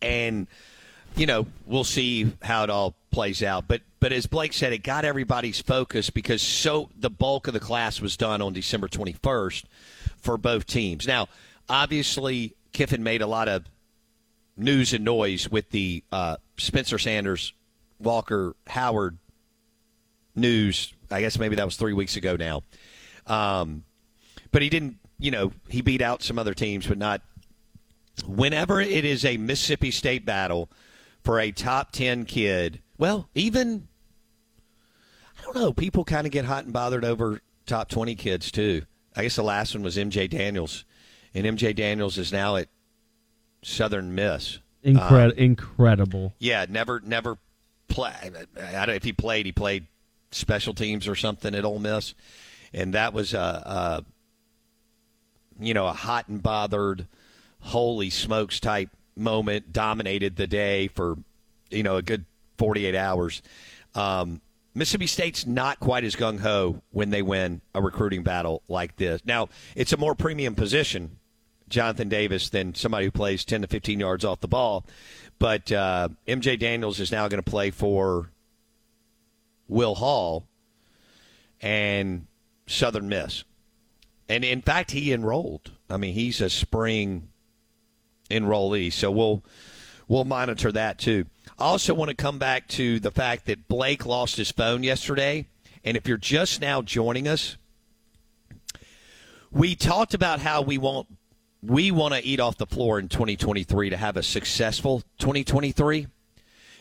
and 0.00 0.46
you 1.16 1.26
know 1.26 1.46
we'll 1.66 1.82
see 1.82 2.32
how 2.40 2.62
it 2.62 2.70
all 2.70 2.94
plays 3.10 3.42
out. 3.42 3.66
But 3.66 3.82
but 3.98 4.12
as 4.12 4.26
Blake 4.26 4.52
said, 4.52 4.72
it 4.72 4.84
got 4.84 5.04
everybody's 5.04 5.60
focus 5.60 6.10
because 6.10 6.42
so 6.42 6.90
the 6.96 7.10
bulk 7.10 7.48
of 7.48 7.54
the 7.54 7.60
class 7.60 8.00
was 8.00 8.16
done 8.16 8.40
on 8.40 8.52
December 8.52 8.86
21st 8.86 9.64
for 10.16 10.38
both 10.38 10.64
teams. 10.66 11.08
Now, 11.08 11.28
obviously, 11.68 12.54
Kiffin 12.72 13.02
made 13.02 13.20
a 13.20 13.26
lot 13.26 13.48
of 13.48 13.64
news 14.56 14.92
and 14.92 15.04
noise 15.04 15.48
with 15.48 15.70
the 15.70 16.04
uh, 16.12 16.36
Spencer 16.56 16.98
Sanders, 16.98 17.52
Walker, 17.98 18.54
Howard 18.68 19.18
news. 20.34 20.92
I 21.10 21.20
guess 21.20 21.38
maybe 21.38 21.56
that 21.56 21.64
was 21.64 21.76
three 21.76 21.92
weeks 21.92 22.16
ago 22.16 22.36
now. 22.36 22.62
Um, 23.26 23.84
but 24.50 24.62
he 24.62 24.68
didn't, 24.68 24.96
you 25.18 25.30
know, 25.30 25.52
he 25.68 25.80
beat 25.82 26.02
out 26.02 26.22
some 26.22 26.38
other 26.38 26.54
teams, 26.54 26.86
but 26.86 26.98
not. 26.98 27.22
Whenever 28.26 28.80
it 28.80 29.04
is 29.06 29.24
a 29.24 29.36
Mississippi 29.38 29.90
State 29.90 30.26
battle 30.26 30.70
for 31.24 31.40
a 31.40 31.50
top 31.50 31.92
10 31.92 32.26
kid, 32.26 32.80
well, 32.98 33.28
even, 33.34 33.88
I 35.38 35.42
don't 35.44 35.56
know, 35.56 35.72
people 35.72 36.04
kind 36.04 36.26
of 36.26 36.32
get 36.32 36.44
hot 36.44 36.64
and 36.64 36.72
bothered 36.74 37.04
over 37.06 37.40
top 37.66 37.88
20 37.88 38.14
kids 38.14 38.50
too. 38.52 38.82
I 39.16 39.22
guess 39.22 39.36
the 39.36 39.42
last 39.42 39.74
one 39.74 39.82
was 39.82 39.96
MJ 39.96 40.28
Daniels, 40.28 40.84
and 41.34 41.46
MJ 41.46 41.74
Daniels 41.74 42.18
is 42.18 42.32
now 42.32 42.56
at 42.56 42.68
Southern 43.62 44.14
Miss. 44.14 44.58
Incred- 44.84 45.32
Um, 45.32 45.38
incredible. 45.38 46.34
yeah, 46.38 46.66
never 46.68 47.00
never 47.04 47.38
play. 47.88 48.12
I 48.22 48.30
don't 48.72 48.86
know 48.88 48.92
if 48.94 49.04
he 49.04 49.12
played. 49.12 49.46
He 49.46 49.52
played 49.52 49.86
special 50.34 50.74
teams 50.74 51.08
or 51.08 51.14
something 51.14 51.54
at 51.54 51.64
Ole 51.64 51.78
Miss, 51.78 52.14
and 52.72 52.94
that 52.94 53.12
was 53.12 53.34
a, 53.34 53.38
a 53.38 54.04
you 55.60 55.74
know 55.74 55.86
a 55.86 55.92
hot 55.92 56.28
and 56.28 56.42
bothered, 56.42 57.06
holy 57.60 58.10
smokes 58.10 58.60
type 58.60 58.90
moment. 59.16 59.72
Dominated 59.72 60.36
the 60.36 60.46
day 60.46 60.88
for 60.88 61.16
you 61.70 61.82
know 61.82 61.96
a 61.96 62.02
good 62.02 62.24
forty 62.58 62.86
eight 62.86 62.96
hours. 62.96 63.42
Um, 63.94 64.40
Mississippi 64.74 65.06
State's 65.06 65.46
not 65.46 65.80
quite 65.80 66.04
as 66.04 66.16
gung 66.16 66.40
ho 66.40 66.82
when 66.90 67.10
they 67.10 67.20
win 67.20 67.60
a 67.74 67.82
recruiting 67.82 68.22
battle 68.22 68.62
like 68.68 68.96
this. 68.96 69.20
Now 69.24 69.48
it's 69.76 69.92
a 69.92 69.98
more 69.98 70.14
premium 70.14 70.54
position. 70.54 71.18
Jonathan 71.68 72.10
Davis 72.10 72.50
than 72.50 72.74
somebody 72.74 73.06
who 73.06 73.10
plays 73.10 73.44
10 73.46 73.62
to 73.62 73.66
15 73.66 73.98
yards 73.98 74.24
off 74.24 74.40
the 74.40 74.48
ball. 74.48 74.84
But 75.38 75.72
uh, 75.72 76.10
MJ 76.28 76.58
Daniels 76.58 77.00
is 77.00 77.10
now 77.10 77.26
going 77.28 77.42
to 77.42 77.50
play 77.50 77.70
for 77.70 78.30
Will 79.68 79.94
Hall 79.94 80.46
and 81.60 82.26
Southern 82.66 83.08
Miss. 83.08 83.44
And 84.28 84.44
in 84.44 84.62
fact, 84.62 84.92
he 84.92 85.12
enrolled. 85.12 85.72
I 85.90 85.96
mean, 85.96 86.14
he's 86.14 86.40
a 86.40 86.50
spring 86.50 87.28
enrollee, 88.30 88.92
so 88.92 89.10
we'll 89.10 89.44
we'll 90.08 90.24
monitor 90.24 90.72
that 90.72 90.98
too. 90.98 91.26
I 91.58 91.64
also 91.64 91.94
want 91.94 92.08
to 92.08 92.16
come 92.16 92.38
back 92.38 92.68
to 92.68 92.98
the 92.98 93.10
fact 93.10 93.46
that 93.46 93.68
Blake 93.68 94.06
lost 94.06 94.36
his 94.36 94.50
phone 94.50 94.82
yesterday, 94.82 95.46
and 95.84 95.96
if 95.96 96.08
you're 96.08 96.16
just 96.16 96.60
now 96.60 96.82
joining 96.82 97.28
us, 97.28 97.56
we 99.50 99.74
talked 99.74 100.14
about 100.14 100.40
how 100.40 100.62
we 100.62 100.78
want 100.78 101.08
we 101.62 101.90
want 101.90 102.14
to 102.14 102.24
eat 102.24 102.40
off 102.40 102.56
the 102.56 102.66
floor 102.66 102.98
in 102.98 103.08
2023 103.08 103.90
to 103.90 103.96
have 103.96 104.16
a 104.16 104.22
successful 104.22 105.02
2023 105.18 106.08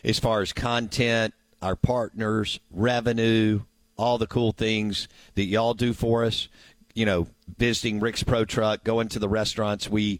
as 0.03 0.17
far 0.17 0.41
as 0.41 0.53
content, 0.53 1.33
our 1.61 1.75
partners, 1.75 2.59
revenue, 2.71 3.61
all 3.97 4.17
the 4.17 4.27
cool 4.27 4.51
things 4.51 5.07
that 5.35 5.45
y'all 5.45 5.73
do 5.73 5.93
for 5.93 6.25
us. 6.25 6.47
You 6.93 7.05
know, 7.05 7.27
visiting 7.57 7.99
Rick's 7.99 8.23
Pro 8.23 8.45
Truck, 8.45 8.83
going 8.83 9.07
to 9.09 9.19
the 9.19 9.29
restaurants 9.29 9.89
we 9.89 10.19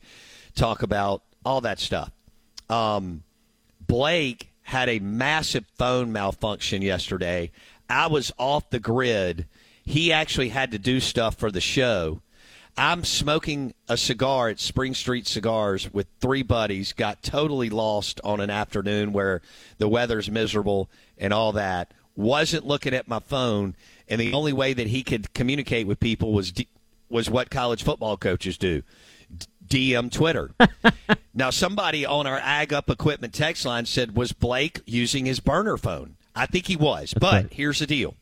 talk 0.55 0.83
about, 0.83 1.23
all 1.43 1.61
that 1.61 1.79
stuff. 1.79 2.11
Um, 2.69 3.23
Blake 3.85 4.51
had 4.61 4.87
a 4.87 4.99
massive 4.99 5.65
phone 5.77 6.11
malfunction 6.13 6.81
yesterday. 6.81 7.51
I 7.89 8.07
was 8.07 8.31
off 8.37 8.69
the 8.69 8.79
grid. 8.79 9.47
He 9.83 10.13
actually 10.13 10.49
had 10.49 10.71
to 10.71 10.79
do 10.79 10.99
stuff 10.99 11.35
for 11.35 11.51
the 11.51 11.59
show. 11.59 12.21
I'm 12.77 13.03
smoking 13.03 13.73
a 13.89 13.97
cigar 13.97 14.49
at 14.49 14.59
Spring 14.59 14.93
Street 14.93 15.27
Cigars 15.27 15.91
with 15.93 16.07
three 16.19 16.41
buddies, 16.41 16.93
got 16.93 17.21
totally 17.21 17.69
lost 17.69 18.21
on 18.23 18.39
an 18.39 18.49
afternoon 18.49 19.13
where 19.13 19.41
the 19.77 19.87
weather's 19.87 20.31
miserable 20.31 20.89
and 21.17 21.33
all 21.33 21.51
that. 21.53 21.93
Wasn't 22.15 22.65
looking 22.65 22.93
at 22.93 23.07
my 23.07 23.19
phone, 23.19 23.75
and 24.07 24.19
the 24.19 24.33
only 24.33 24.53
way 24.53 24.73
that 24.73 24.87
he 24.87 25.03
could 25.03 25.33
communicate 25.33 25.87
with 25.87 25.99
people 25.99 26.33
was 26.33 26.51
D- 26.51 26.67
was 27.09 27.29
what 27.29 27.49
college 27.49 27.83
football 27.83 28.17
coaches 28.17 28.57
do. 28.57 28.83
D- 29.67 29.93
DM 29.93 30.11
Twitter. 30.11 30.51
now, 31.33 31.49
somebody 31.49 32.05
on 32.05 32.27
our 32.27 32.37
Ag 32.37 32.73
Up 32.73 32.89
Equipment 32.89 33.33
text 33.33 33.65
line 33.65 33.85
said, 33.85 34.15
Was 34.15 34.33
Blake 34.33 34.81
using 34.85 35.25
his 35.25 35.39
burner 35.39 35.77
phone? 35.77 36.15
I 36.35 36.45
think 36.45 36.67
he 36.67 36.75
was. 36.75 37.13
but 37.13 37.33
right. 37.33 37.53
here's 37.53 37.79
the 37.79 37.87
deal 37.87 38.15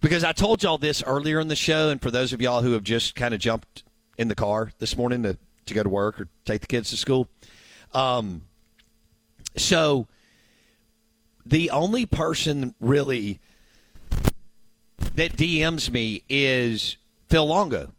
because 0.00 0.24
I 0.24 0.32
told 0.32 0.62
y'all 0.62 0.78
this 0.78 1.02
earlier 1.02 1.40
in 1.40 1.48
the 1.48 1.56
show, 1.56 1.88
and 1.88 2.00
for 2.00 2.10
those 2.10 2.32
of 2.32 2.40
y'all 2.40 2.62
who 2.62 2.72
have 2.72 2.82
just 2.82 3.14
kind 3.14 3.34
of 3.34 3.40
jumped 3.40 3.84
in 4.18 4.28
the 4.28 4.34
car 4.34 4.72
this 4.78 4.96
morning 4.96 5.22
to, 5.22 5.36
to 5.66 5.74
go 5.74 5.82
to 5.82 5.88
work 5.88 6.20
or 6.20 6.28
take 6.44 6.60
the 6.60 6.66
kids 6.66 6.90
to 6.90 6.96
school. 6.96 7.28
Um, 7.92 8.42
so 9.56 10.06
the 11.44 11.70
only 11.70 12.06
person 12.06 12.74
really 12.80 13.40
that 15.14 15.32
DMs 15.36 15.90
me 15.90 16.22
is 16.28 16.96
Phil 17.28 17.46
Longo. 17.46 17.92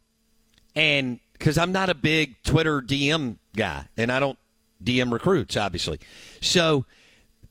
And 0.75 1.19
because 1.33 1.57
I'm 1.57 1.71
not 1.71 1.89
a 1.89 1.95
big 1.95 2.35
Twitter 2.43 2.81
DM 2.81 3.37
guy, 3.55 3.85
and 3.97 4.11
I 4.11 4.19
don't 4.19 4.37
DM 4.83 5.11
recruits, 5.11 5.57
obviously. 5.57 5.99
So 6.41 6.85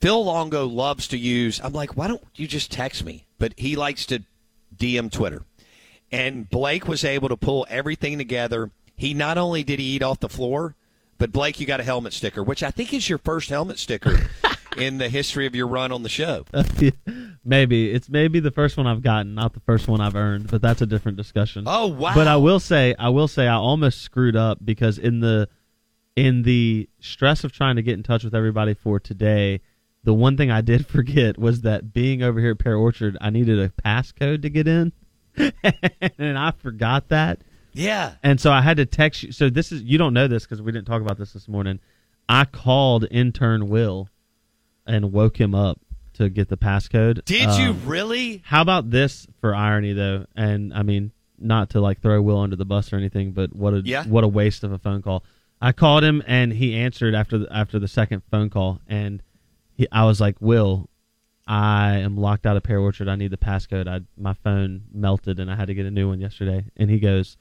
Phil 0.01 0.25
Longo 0.25 0.67
loves 0.67 1.09
to 1.09 1.19
use, 1.19 1.61
I'm 1.63 1.73
like, 1.73 1.97
why 1.97 2.09
don't 2.09 2.23
you 2.37 2.47
just 2.47 2.71
text 2.71 3.05
me? 3.05 3.27
But 3.39 3.55
he 3.57 3.77
likes 3.77 4.07
to 4.07 4.23
DM 4.75 5.11
Twitter. 5.11 5.43
And 6.11 6.49
Blake 6.49 6.87
was 6.87 7.05
able 7.05 7.29
to 7.29 7.37
pull 7.37 7.67
everything 7.69 8.19
together. 8.19 8.71
He 8.95 9.13
not 9.13 9.39
only 9.39 9.65
did 9.65 9.79
he 9.79 9.97
eat 9.97 10.03
off 10.03 10.21
the 10.21 10.29
floor, 10.29 10.77
but 11.19 11.33
Blake, 11.33 11.59
you 11.61 11.67
got 11.67 11.81
a 11.81 11.85
helmet 11.85 12.13
sticker, 12.13 12.43
which 12.43 12.63
I 12.63 12.71
think 12.71 12.93
is 12.93 13.09
your 13.09 13.19
first 13.19 13.49
helmet 13.49 13.79
sticker 13.79 14.29
in 14.77 14.99
the 14.99 15.09
history 15.09 15.47
of 15.47 15.55
your 15.55 15.67
run 15.67 15.93
on 15.93 16.03
the 16.03 16.09
show. 16.09 16.45
maybe 17.45 17.91
it's 17.91 18.09
maybe 18.09 18.41
the 18.41 18.51
first 18.51 18.77
one 18.77 18.87
I've 18.87 19.03
gotten, 19.03 19.35
not 19.35 19.55
the 19.55 19.61
first 19.61 19.89
one 19.89 20.01
I've 20.01 20.17
earned, 20.17 20.49
but 20.49 20.63
that's 20.63 20.83
a 20.83 20.87
different 20.87 21.17
discussion. 21.17 21.65
Oh 21.67 21.87
wow! 21.87 22.15
But 22.15 22.29
I 22.29 22.37
will 22.37 22.61
say, 22.61 22.95
I 22.99 23.09
will 23.09 23.29
say, 23.29 23.47
I 23.47 23.55
almost 23.55 24.03
screwed 24.03 24.37
up 24.37 24.59
because 24.65 24.99
in 24.99 25.21
the 25.21 25.49
in 26.15 26.43
the 26.43 26.89
stress 27.01 27.45
of 27.45 27.53
trying 27.53 27.77
to 27.77 27.83
get 27.83 27.95
in 27.95 28.03
touch 28.03 28.25
with 28.25 28.35
everybody 28.35 28.75
for 28.75 29.01
today, 29.01 29.61
the 30.07 30.15
one 30.15 30.37
thing 30.39 30.51
I 30.51 30.63
did 30.63 30.87
forget 30.97 31.37
was 31.39 31.61
that 31.63 31.93
being 31.93 32.23
over 32.23 32.41
here 32.41 32.53
at 32.53 32.59
Pear 32.59 32.77
Orchard, 32.77 33.19
I 33.21 33.29
needed 33.29 33.59
a 33.59 33.69
passcode 33.69 34.41
to 34.43 34.49
get 34.49 34.67
in, 34.67 34.93
and 36.19 36.39
I 36.39 36.53
forgot 36.53 37.09
that. 37.09 37.41
Yeah. 37.75 38.13
And 38.23 38.41
so 38.41 38.51
I 38.51 38.63
had 38.63 38.79
to 38.79 38.87
text 38.87 39.23
you. 39.23 39.33
So 39.33 39.51
this 39.51 39.71
is 39.71 39.83
you 39.83 39.99
don't 39.99 40.15
know 40.15 40.29
this 40.29 40.45
because 40.45 40.63
we 40.63 40.73
didn't 40.73 40.87
talk 40.87 41.03
about 41.03 41.19
this 41.19 41.35
this 41.35 41.47
morning. 41.47 41.79
I 42.29 42.47
called 42.47 43.07
intern 43.11 43.69
Will 43.69 44.09
and 44.87 45.13
woke 45.13 45.39
him 45.39 45.55
up 45.55 45.79
to 46.15 46.31
get 46.31 46.49
the 46.49 46.57
passcode. 46.57 47.23
Did 47.27 47.51
you 47.59 47.71
Um, 47.71 47.83
really? 47.85 48.41
How 48.47 48.63
about 48.63 48.91
this 48.91 49.27
for 49.43 49.55
irony 49.55 49.93
though? 49.93 50.25
And 50.35 50.73
I 50.73 50.83
mean, 50.83 51.13
not 51.39 51.69
to 51.71 51.81
like 51.83 52.01
throw 52.01 52.23
Will 52.23 52.39
under 52.39 52.57
the 52.57 52.65
bus 52.65 52.93
or 52.93 52.97
anything, 52.97 53.33
but 53.33 53.55
what 53.55 53.75
a 53.75 53.83
Yeah. 53.85 54.05
what 54.07 54.25
a 54.25 54.29
waste 54.29 54.65
of 54.65 54.73
a 54.73 54.79
phone 54.79 55.03
call. 55.03 55.23
I 55.61 55.73
called 55.73 56.03
him 56.03 56.23
and 56.27 56.53
he 56.55 56.75
answered 56.75 57.15
after 57.15 57.37
the, 57.39 57.53
after 57.55 57.79
the 57.79 57.89
second 57.89 58.23
phone 58.31 58.49
call, 58.49 58.81
and 58.89 59.23
he, 59.77 59.87
I 59.93 60.05
was 60.05 60.21
like, 60.21 60.37
Will, 60.41 60.89
I 61.47 61.99
am 61.99 62.17
locked 62.17 62.47
out 62.47 62.57
of 62.57 62.63
Pear 62.65 62.81
Orchard. 62.81 63.09
I 63.09 63.15
need 63.17 63.31
the 63.31 63.37
passcode. 63.37 63.87
I 63.89 64.01
my 64.17 64.33
phone 64.35 64.83
melted 64.93 65.39
and 65.39 65.51
I 65.51 65.55
had 65.57 65.69
to 65.69 65.75
get 65.75 65.87
a 65.87 65.91
new 65.91 66.09
one 66.09 66.21
yesterday. 66.21 66.65
And 66.77 66.91
he 66.91 66.99
goes, 66.99 67.37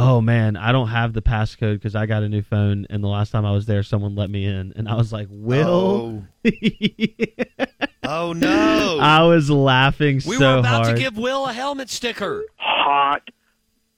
Oh 0.00 0.20
man, 0.20 0.56
I 0.56 0.70
don't 0.70 0.88
have 0.88 1.12
the 1.12 1.22
passcode 1.22 1.74
because 1.74 1.96
I 1.96 2.06
got 2.06 2.22
a 2.22 2.28
new 2.28 2.42
phone, 2.42 2.86
and 2.88 3.02
the 3.02 3.08
last 3.08 3.30
time 3.30 3.44
I 3.44 3.50
was 3.50 3.66
there, 3.66 3.82
someone 3.82 4.14
let 4.14 4.30
me 4.30 4.44
in, 4.46 4.72
and 4.76 4.88
I 4.88 4.94
was 4.94 5.12
like, 5.12 5.26
Will. 5.28 6.22
Oh, 6.44 6.50
oh 8.04 8.32
no! 8.32 8.98
I 9.00 9.24
was 9.24 9.50
laughing 9.50 10.20
we 10.24 10.36
so 10.36 10.52
were 10.54 10.58
about 10.60 10.84
hard. 10.84 10.96
to 10.96 11.02
give 11.02 11.16
Will 11.18 11.46
a 11.46 11.52
helmet 11.52 11.90
sticker, 11.90 12.44
Hot 12.58 13.22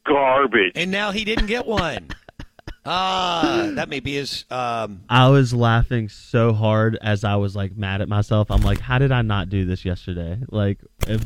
garbage. 0.07 0.73
and 0.75 0.91
now 0.91 1.11
he 1.11 1.23
didn't 1.25 1.47
get 1.47 1.67
one. 1.67 2.09
Ah, 2.85 3.71
that 3.75 3.89
may 3.89 4.01
be 4.01 4.15
his. 4.15 4.45
Um, 4.51 5.03
I 5.09 5.29
was 5.29 5.53
laughing 5.53 6.09
so 6.09 6.53
hard 6.53 6.99
as 7.03 7.25
I 7.25 7.37
was 7.37 7.55
like 7.55 7.77
mad 7.77 8.01
at 8.01 8.09
myself. 8.09 8.51
I'm 8.51 8.63
like, 8.63 8.81
how 8.81 8.99
did 8.99 9.13
I 9.13 9.23
not 9.23 9.49
do 9.49 9.65
this 9.65 9.85
yesterday? 9.85 10.39
Like, 10.49 10.79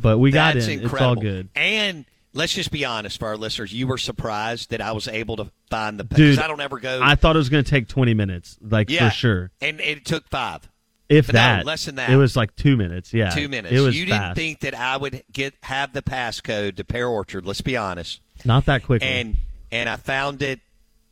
but 0.02 0.18
we 0.18 0.30
got 0.30 0.56
in. 0.56 0.62
incredible. 0.62 0.94
It's 0.96 1.02
all 1.02 1.14
good. 1.16 1.48
And 1.54 2.04
let's 2.32 2.52
just 2.54 2.70
be 2.72 2.84
honest 2.84 3.18
for 3.20 3.28
our 3.28 3.36
listeners. 3.36 3.72
You 3.72 3.86
were 3.86 3.98
surprised 3.98 4.70
that 4.70 4.80
I 4.80 4.92
was 4.92 5.06
able 5.08 5.36
to 5.36 5.50
find 5.70 5.98
the 5.98 6.04
because 6.04 6.38
I 6.38 6.48
don't 6.48 6.60
ever 6.60 6.78
go. 6.80 7.00
I 7.02 7.14
thought 7.14 7.36
it 7.36 7.38
was 7.38 7.48
going 7.48 7.64
to 7.64 7.70
take 7.70 7.88
20 7.88 8.14
minutes, 8.14 8.58
like 8.60 8.90
yeah, 8.90 9.08
for 9.08 9.14
sure. 9.14 9.50
and 9.60 9.80
it 9.80 10.04
took 10.04 10.28
five. 10.28 10.68
If 11.08 11.28
No, 11.28 11.34
that, 11.34 11.66
less 11.66 11.84
than 11.84 11.96
that. 11.96 12.08
it 12.08 12.16
was 12.16 12.34
like 12.34 12.56
two 12.56 12.76
minutes. 12.78 13.12
Yeah, 13.12 13.28
Two 13.28 13.46
minutes. 13.46 13.74
It 13.74 13.80
was 13.80 13.94
you 13.96 14.06
didn't 14.06 14.34
think 14.34 14.60
that 14.60 14.74
I 14.74 14.96
would 14.96 15.22
get 15.30 15.54
have 15.62 15.92
the 15.92 16.00
passcode 16.02 16.76
to 16.76 16.84
Pear 16.84 17.06
Orchard. 17.06 17.46
Let's 17.46 17.60
be 17.60 17.76
honest. 17.76 18.20
Not 18.44 18.64
that 18.66 18.84
quickly. 18.84 19.06
And 19.06 19.36
and 19.70 19.88
I 19.88 19.96
found 19.96 20.40
it, 20.40 20.60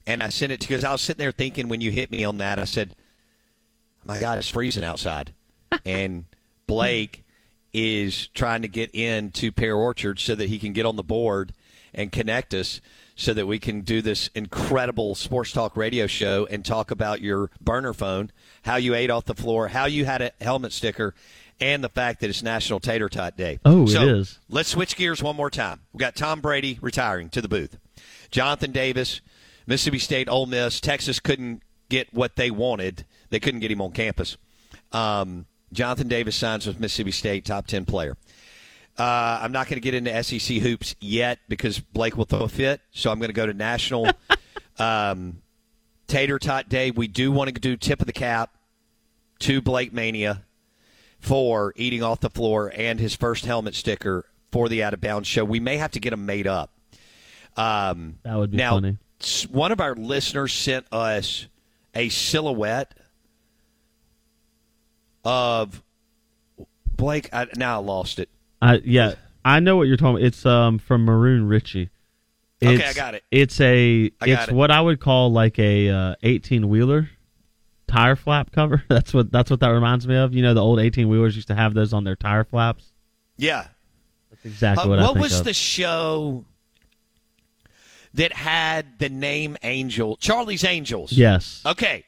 and 0.07 0.23
I 0.23 0.29
sent 0.29 0.53
it 0.53 0.61
to 0.61 0.69
because 0.69 0.85
I 0.85 0.93
was 0.93 1.01
sitting 1.01 1.23
there 1.23 1.33
thinking 1.33 1.69
when 1.69 1.81
you 1.81 1.91
hit 1.91 2.11
me 2.11 2.25
on 2.25 2.39
that, 2.39 2.59
I 2.59 2.65
said, 2.65 2.95
"My 4.05 4.21
God, 4.21 4.39
it's 4.39 4.49
freezing 4.49 4.85
outside," 4.85 5.33
and 5.85 6.25
Blake 6.67 7.25
is 7.73 8.29
trying 8.29 8.63
to 8.63 8.69
get 8.69 8.95
into 8.95 9.51
Pear 9.51 9.75
Orchard 9.75 10.19
so 10.19 10.35
that 10.35 10.49
he 10.49 10.59
can 10.59 10.73
get 10.73 10.87
on 10.87 10.97
the 10.97 11.03
board 11.03 11.53
and 11.95 12.13
connect 12.13 12.55
us 12.55 12.81
so 13.15 13.35
that 13.35 13.47
we 13.47 13.59
can 13.59 13.83
do 13.83 14.03
this 14.03 14.31
incredible 14.35 15.15
sports 15.15 15.53
talk 15.53 15.77
radio 15.77 16.07
show 16.07 16.47
and 16.51 16.65
talk 16.65 16.91
about 16.91 17.21
your 17.21 17.51
burner 17.61 17.93
phone, 17.93 18.31
how 18.63 18.77
you 18.77 18.95
ate 18.95 19.11
off 19.11 19.25
the 19.27 19.35
floor, 19.35 19.69
how 19.69 19.85
you 19.87 20.05
had 20.05 20.23
a 20.23 20.33
helmet 20.41 20.73
sticker, 20.73 21.15
and 21.61 21.85
the 21.85 21.89
fact 21.89 22.21
that 22.21 22.31
it's 22.31 22.43
National 22.43 22.81
Tater 22.81 23.09
Tot 23.09 23.37
Day. 23.37 23.61
Oh, 23.65 23.85
it 23.85 23.91
so 23.91 24.03
is. 24.03 24.39
Let's 24.49 24.71
switch 24.71 24.97
gears 24.97 25.23
one 25.23 25.37
more 25.37 25.51
time. 25.51 25.81
We've 25.93 26.01
got 26.01 26.17
Tom 26.17 26.41
Brady 26.41 26.79
retiring 26.81 27.29
to 27.31 27.41
the 27.41 27.49
booth. 27.49 27.79
Jonathan 28.31 28.73
Davis, 28.73 29.21
Mississippi 29.67 29.99
State, 29.99 30.29
Ole 30.29 30.47
Miss, 30.47 30.81
Texas 30.81 31.21
couldn't 31.21 31.63
get 31.89 32.13
what 32.13 32.37
they 32.37 32.51
wanted. 32.51 33.05
They 33.31 33.41
couldn't 33.41 33.61
get 33.61 33.71
him 33.71 33.81
on 33.81 33.93
campus. 33.93 34.37
Um, 34.93 35.47
Jonathan 35.73 36.09
Davis 36.09 36.37
signs 36.37 36.67
with 36.67 36.81
Mississippi 36.81 37.13
State, 37.13 37.45
top 37.45 37.67
ten 37.67 37.85
player. 37.85 38.17
Uh, 38.99 39.41
I'm 39.43 39.53
not 39.53 39.69
going 39.69 39.81
to 39.81 39.81
get 39.81 39.95
into 39.95 40.23
SEC 40.23 40.59
hoops 40.59 40.95
yet 41.01 41.39
because 41.49 41.81
Blake 41.81 42.17
will 42.17 42.27
throw 42.27 42.41
a 42.41 42.49
fit. 42.49 42.83
So 42.91 43.11
I'm 43.11 43.19
going 43.19 43.31
to 43.31 43.35
go 43.35 43.47
to 43.47 43.55
national 43.55 44.11
um, 44.79 45.41
tater 46.09 46.39
tot 46.39 46.69
day. 46.69 46.91
We 46.91 47.09
do 47.09 47.33
want 47.33 47.55
to 47.55 47.59
do 47.59 47.77
tip 47.77 48.01
of 48.01 48.07
the 48.07 48.13
cap 48.13 48.51
to 49.41 49.63
Blake 49.63 49.95
Mania 49.95 50.45
for 51.19 51.73
eating 51.77 52.03
off 52.03 52.21
the 52.21 52.29
floor 52.29 52.71
and 52.77 53.01
his 53.01 53.15
first 53.15 53.47
helmet 53.47 53.75
sticker 53.75 54.27
for 54.51 54.69
the 54.69 54.83
out 54.83 54.93
of 54.93 55.01
bounds 55.01 55.27
show. 55.27 55.45
We 55.45 55.59
may 55.59 55.79
have 55.79 55.93
to 55.93 56.01
get 56.01 56.11
them 56.11 56.27
made 56.27 56.47
up. 56.47 56.71
Um, 57.57 58.19
That 58.25 58.37
would 58.37 58.51
be 58.51 58.59
now, 58.59 58.73
funny. 58.73 58.99
One 59.51 59.73
of 59.73 59.81
our 59.81 59.95
listeners 59.95 60.53
sent 60.53 60.87
us 60.93 61.47
a 61.95 62.09
silhouette 62.09 62.95
of 65.25 65.83
Blake. 66.97 67.29
I, 67.33 67.47
now 67.57 67.81
I 67.81 67.85
lost 67.85 68.19
it. 68.19 68.29
I 68.61 68.81
yeah, 68.85 69.15
I 69.45 69.61
know 69.61 69.77
what 69.77 69.89
you're 69.89 69.97
talking 69.97 70.17
about. 70.17 70.23
It's 70.27 70.45
um 70.47 70.79
from 70.79 71.05
Maroon 71.05 71.47
Ritchie. 71.49 71.91
Okay, 72.63 72.75
It's- 72.75 72.91
I 72.97 72.99
got 72.99 73.15
it. 73.15 73.25
It's 73.31 73.61
a 73.61 74.11
it's 74.23 74.49
it. 74.49 74.55
what 74.55 74.71
I 74.71 74.81
would 74.81 75.01
call 75.01 75.33
like 75.33 75.59
a 75.59 75.89
uh, 75.91 76.15
18 76.23 76.69
wheeler 76.69 77.11
tire 77.89 78.15
flap 78.17 78.53
cover. 78.53 78.85
That's 78.89 79.13
what 79.13 79.31
that's 79.33 79.51
what 79.51 79.61
that 79.61 79.69
reminds 79.69 80.07
me 80.07 80.17
of. 80.17 80.33
You 80.35 80.43
know, 80.43 80.55
the 80.55 80.63
old 80.63 80.79
18 80.79 81.09
wheelers 81.09 81.35
used 81.37 81.49
to 81.49 81.55
have 81.55 81.75
those 81.75 81.93
on 81.93 82.05
their 82.05 82.17
tire 82.17 82.45
flaps. 82.45 82.93
Yeah. 83.37 83.67
That's 84.31 84.45
exactly 84.45 84.85
Uh, 84.85 84.89
what 84.89 84.99
I 85.01 85.07
think 85.09 85.19
was 85.19 85.39
of. 85.41 85.45
the 85.45 85.55
show 85.55 86.45
that 88.15 88.33
had 88.33 88.99
the 88.99 89.09
name 89.09 89.57
Angel? 89.63 90.17
Charlie's 90.17 90.65
Angels. 90.65 91.13
Yes. 91.13 91.63
Okay. 91.65 92.05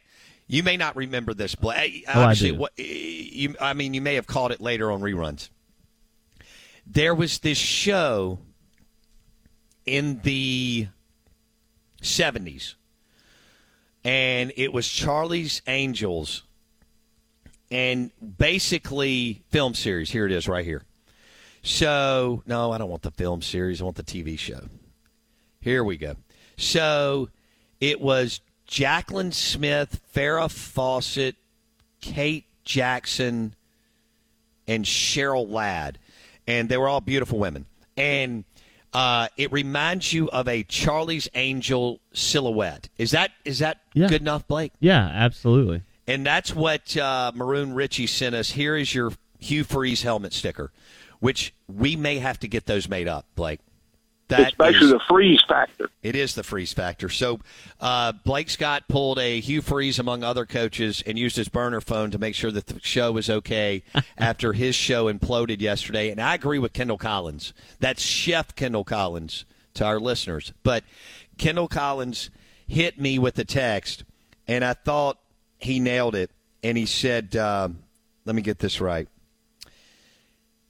You 0.47 0.63
may 0.63 0.77
not 0.77 0.95
remember 0.97 1.33
this, 1.33 1.55
Blake. 1.55 2.05
Oh, 2.13 2.21
I 2.21 2.35
do. 2.35 2.55
what 2.55 2.73
eh, 2.79 2.83
you 2.83 3.57
I 3.61 3.73
mean, 3.73 3.95
you 3.95 4.01
may 4.01 4.15
have 4.15 4.27
caught 4.27 4.51
it 4.51 4.61
later 4.61 4.93
on 4.93 5.01
reruns. 5.01 5.49
There 6.87 7.15
was 7.15 7.39
this 7.39 7.57
show 7.57 8.39
in 9.87 10.21
the 10.23 10.89
70s 12.03 12.75
and 14.05 14.53
it 14.57 14.73
was 14.73 14.87
Charlie's 14.87 15.63
Angels 15.67 16.43
and 17.71 18.11
basically 18.39 19.43
film 19.51 19.75
series. 19.75 20.11
Here 20.11 20.27
it 20.27 20.33
is 20.33 20.47
right 20.47 20.65
here. 20.65 20.83
So, 21.63 22.43
no, 22.47 22.73
I 22.73 22.79
don't 22.79 22.91
want 22.91 23.03
the 23.03 23.11
film 23.11 23.41
series. 23.41 23.81
I 23.81 23.85
want 23.85 23.97
the 23.97 24.03
TV 24.03 24.39
show. 24.39 24.69
Here 25.65 25.83
we 25.83 25.97
go. 25.97 26.17
So, 26.57 27.31
it 27.81 28.01
was 28.01 28.41
Jaclyn 28.69 29.33
Smith, 29.33 30.01
Farrah 30.15 30.51
Fawcett, 30.51 31.37
Kate 32.01 32.45
Jackson, 32.65 33.55
and 34.69 34.85
Cheryl 34.85 35.49
Ladd. 35.51 35.99
And 36.47 36.69
they 36.69 36.77
were 36.77 36.89
all 36.89 37.01
beautiful 37.01 37.39
women. 37.39 37.67
And 37.97 38.45
uh, 38.93 39.29
it 39.37 39.51
reminds 39.53 40.13
you 40.13 40.29
of 40.31 40.47
a 40.47 40.63
Charlie's 40.65 41.29
Angel 41.35 42.01
silhouette. 42.13 42.89
Is 42.99 43.11
that 43.13 43.33
is 43.45 43.59
that 43.61 43.81
Yeah. 43.95 44.09
good 44.09 44.21
enough, 44.21 44.47
Blake? 44.47 44.73
Yeah, 44.81 45.09
absolutely. 45.13 45.83
And 46.07 46.25
that's 46.27 46.55
what 46.55 46.97
uh, 46.97 47.33
Maroon 47.35 47.73
Ritchie 47.73 48.07
sent 48.07 48.35
us. 48.35 48.51
Here 48.51 48.77
is 48.77 48.95
your 48.95 49.13
Hugh 49.39 49.65
Freeze 49.65 50.03
helmet 50.03 50.33
sticker, 50.35 50.71
which 51.21 51.55
we 51.67 51.97
may 51.97 52.19
have 52.19 52.39
to 52.41 52.49
get 52.49 52.67
those 52.67 52.89
made 52.89 53.09
up, 53.09 53.27
Blake. 53.35 53.61
That 54.29 54.41
it's 54.49 54.57
basically 54.57 54.87
is- 54.87 54.93
the 54.93 55.01
freeze 55.07 55.43
factor. 55.47 55.91
it 56.03 56.17
is 56.17 56.35
the 56.35 56.43
freeze 56.43 56.73
factor. 56.73 57.09
So 57.11 57.41
uh, 57.81 58.13
Blake 58.13 58.49
Scott 58.49 58.85
pulled 58.89 59.19
a 59.19 59.39
Hugh 59.41 59.61
Freeze 59.61 59.99
among 59.99 60.25
other 60.25 60.47
coaches 60.47 61.03
and 61.07 61.19
used 61.19 61.37
his 61.37 61.49
burner 61.49 61.81
phone 61.83 62.11
to 62.11 62.19
make 62.19 62.35
sure 62.35 62.51
that 62.51 62.67
the 62.67 62.81
show 62.83 63.13
was 63.13 63.29
okay 63.29 63.83
after 64.19 64.55
his 64.55 64.75
show 64.75 65.13
imploded 65.13 65.61
yesterday. 65.61 66.11
And 66.11 66.21
I 66.23 66.35
agree 66.35 66.59
with 66.59 66.73
Kendall 66.73 66.97
Collins. 66.97 67.53
That's 67.81 68.01
Chef 68.03 68.55
Kendall 68.57 68.85
Collins 68.85 69.45
to 69.75 69.85
our 69.85 70.01
listeners. 70.01 70.55
But 70.63 70.85
Kendall 71.37 71.69
Collins 71.69 72.31
hit 72.67 72.99
me 72.99 73.19
with 73.19 73.39
a 73.39 73.45
text, 73.45 74.05
and 74.49 74.65
I 74.65 74.73
thought 74.73 75.19
he 75.59 75.81
nailed 75.81 76.15
it. 76.15 76.31
And 76.63 76.79
he 76.79 76.87
said, 76.87 77.37
um, 77.37 77.81
let 78.25 78.35
me 78.35 78.41
get 78.41 78.59
this 78.59 78.81
right. 78.81 79.07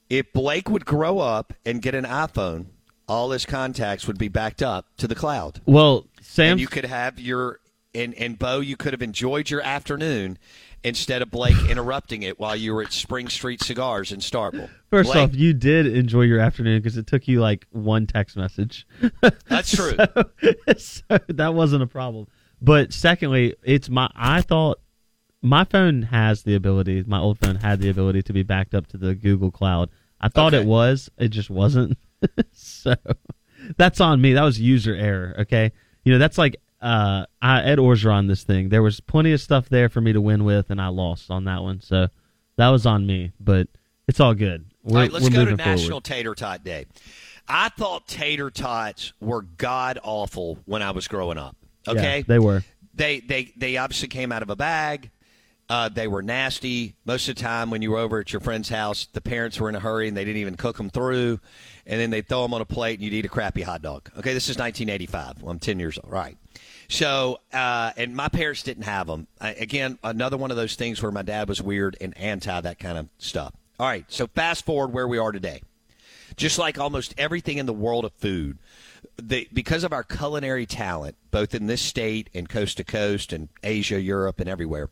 If 0.09 0.33
Blake 0.33 0.69
would 0.69 0.85
grow 0.85 1.19
up 1.19 1.53
and 1.65 1.81
get 1.81 1.95
an 1.95 2.03
iPhone, 2.05 2.65
all 3.07 3.31
his 3.31 3.45
contacts 3.45 4.07
would 4.07 4.17
be 4.17 4.27
backed 4.27 4.61
up 4.61 4.87
to 4.97 5.07
the 5.07 5.15
cloud. 5.15 5.61
Well, 5.65 6.07
Sam, 6.21 6.53
and 6.53 6.59
you 6.59 6.67
could 6.67 6.85
have 6.85 7.19
your 7.19 7.59
and 7.93 8.13
and 8.15 8.37
Bo, 8.37 8.59
you 8.59 8.77
could 8.77 8.93
have 8.93 9.01
enjoyed 9.01 9.49
your 9.49 9.61
afternoon 9.61 10.37
instead 10.83 11.21
of 11.21 11.31
Blake 11.31 11.57
interrupting 11.69 12.23
it 12.23 12.39
while 12.39 12.55
you 12.55 12.73
were 12.73 12.83
at 12.83 12.93
Spring 12.93 13.27
Street 13.27 13.61
Cigars 13.63 14.11
in 14.11 14.19
Starkville. 14.19 14.69
First 14.89 15.11
Blake, 15.11 15.29
off, 15.29 15.35
you 15.35 15.53
did 15.53 15.87
enjoy 15.87 16.21
your 16.21 16.39
afternoon 16.39 16.79
because 16.79 16.97
it 16.97 17.07
took 17.07 17.27
you 17.27 17.41
like 17.41 17.65
one 17.71 18.07
text 18.07 18.37
message. 18.37 18.87
That's 19.47 19.75
true. 19.75 19.95
so, 19.97 20.23
so 20.77 21.19
that 21.27 21.53
wasn't 21.53 21.83
a 21.83 21.87
problem. 21.87 22.27
But 22.61 22.93
secondly, 22.93 23.55
it's 23.63 23.89
my 23.89 24.09
I 24.15 24.41
thought 24.41 24.79
my 25.41 25.63
phone 25.63 26.03
has 26.03 26.43
the 26.43 26.55
ability, 26.55 27.03
my 27.05 27.19
old 27.19 27.39
phone 27.39 27.55
had 27.57 27.79
the 27.79 27.89
ability 27.89 28.23
to 28.23 28.33
be 28.33 28.43
backed 28.43 28.73
up 28.73 28.87
to 28.87 28.97
the 28.97 29.13
Google 29.13 29.51
Cloud. 29.51 29.89
I 30.19 30.29
thought 30.29 30.53
it 30.53 30.65
was, 30.65 31.09
it 31.17 31.27
just 31.27 31.49
wasn't. 31.49 31.97
so 32.53 32.95
that's 33.77 33.99
on 34.01 34.21
me. 34.21 34.33
That 34.33 34.43
was 34.43 34.59
user 34.59 34.93
error, 34.95 35.35
okay? 35.39 35.71
You 36.03 36.13
know, 36.13 36.19
that's 36.19 36.37
like 36.37 36.57
uh 36.81 37.25
I, 37.41 37.63
Ed 37.63 37.77
Orgeron 37.77 38.27
this 38.27 38.43
thing. 38.43 38.69
There 38.69 38.83
was 38.83 38.99
plenty 38.99 39.31
of 39.31 39.41
stuff 39.41 39.69
there 39.69 39.89
for 39.89 40.01
me 40.01 40.13
to 40.13 40.21
win 40.21 40.43
with 40.43 40.69
and 40.69 40.81
I 40.81 40.87
lost 40.87 41.31
on 41.31 41.45
that 41.45 41.61
one. 41.61 41.81
So 41.81 42.07
that 42.57 42.69
was 42.69 42.85
on 42.85 43.05
me, 43.05 43.31
but 43.39 43.67
it's 44.07 44.19
all 44.19 44.33
good. 44.33 44.65
We're, 44.83 44.97
all 44.97 45.01
right, 45.03 45.11
let's 45.11 45.29
go 45.29 45.45
to 45.45 45.55
National 45.55 45.89
forward. 45.89 46.03
Tater 46.03 46.35
Tot 46.35 46.63
Day. 46.63 46.85
I 47.47 47.69
thought 47.69 48.07
tater 48.07 48.49
tots 48.49 49.13
were 49.19 49.43
god 49.43 49.99
awful 50.03 50.59
when 50.65 50.81
I 50.81 50.91
was 50.91 51.07
growing 51.07 51.37
up. 51.37 51.55
Okay, 51.87 52.17
Yeah, 52.17 52.23
they 52.27 52.39
were. 52.39 52.63
They 52.93 53.19
they 53.19 53.53
they 53.55 53.77
obviously 53.77 54.07
came 54.07 54.31
out 54.31 54.41
of 54.41 54.49
a 54.49 54.55
bag. 54.55 55.11
Uh, 55.67 55.89
they 55.89 56.07
were 56.07 56.21
nasty. 56.21 56.95
Most 57.05 57.27
of 57.27 57.35
the 57.35 57.41
time, 57.41 57.71
when 57.71 57.81
you 57.81 57.91
were 57.91 57.97
over 57.97 58.19
at 58.19 58.31
your 58.31 58.39
friend's 58.39 58.69
house, 58.69 59.07
the 59.13 59.21
parents 59.21 59.59
were 59.59 59.67
in 59.67 59.75
a 59.75 59.79
hurry 59.79 60.07
and 60.07 60.15
they 60.15 60.23
didn't 60.23 60.41
even 60.41 60.55
cook 60.55 60.77
them 60.77 60.91
through, 60.91 61.39
and 61.87 61.99
then 61.99 62.11
they'd 62.11 62.27
throw 62.27 62.43
them 62.43 62.53
on 62.53 62.61
a 62.61 62.65
plate 62.65 62.99
and 62.99 63.03
you'd 63.03 63.13
eat 63.13 63.25
a 63.25 63.29
crappy 63.29 63.63
hot 63.63 63.81
dog. 63.81 64.09
Okay, 64.17 64.33
this 64.33 64.47
is 64.47 64.57
1985. 64.57 65.41
Well, 65.41 65.51
I'm 65.51 65.59
10 65.59 65.79
years 65.79 65.97
old, 65.97 66.11
right? 66.11 66.37
So, 66.87 67.39
uh, 67.51 67.91
and 67.97 68.15
my 68.15 68.29
parents 68.29 68.61
didn't 68.61 68.83
have 68.83 69.07
them. 69.07 69.27
I, 69.41 69.53
again, 69.53 69.97
another 70.03 70.37
one 70.37 70.51
of 70.51 70.57
those 70.57 70.75
things 70.75 71.01
where 71.01 71.11
my 71.11 71.23
dad 71.23 71.49
was 71.49 71.61
weird 71.61 71.97
and 71.99 72.15
anti 72.17 72.61
that 72.61 72.77
kind 72.77 72.97
of 72.97 73.09
stuff. 73.17 73.53
All 73.79 73.87
right, 73.87 74.05
so 74.07 74.27
fast 74.27 74.65
forward 74.65 74.93
where 74.93 75.07
we 75.07 75.17
are 75.17 75.31
today. 75.31 75.61
Just 76.37 76.59
like 76.59 76.77
almost 76.77 77.13
everything 77.17 77.57
in 77.57 77.65
the 77.65 77.73
world 77.73 78.05
of 78.05 78.13
food, 78.13 78.57
the, 79.17 79.47
because 79.53 79.83
of 79.83 79.93
our 79.93 80.03
culinary 80.03 80.65
talent, 80.65 81.15
both 81.31 81.55
in 81.55 81.67
this 81.67 81.81
state 81.81 82.29
and 82.33 82.47
coast 82.47 82.77
to 82.77 82.83
coast 82.83 83.33
and 83.33 83.49
Asia, 83.63 83.99
Europe, 83.99 84.39
and 84.39 84.49
everywhere, 84.49 84.89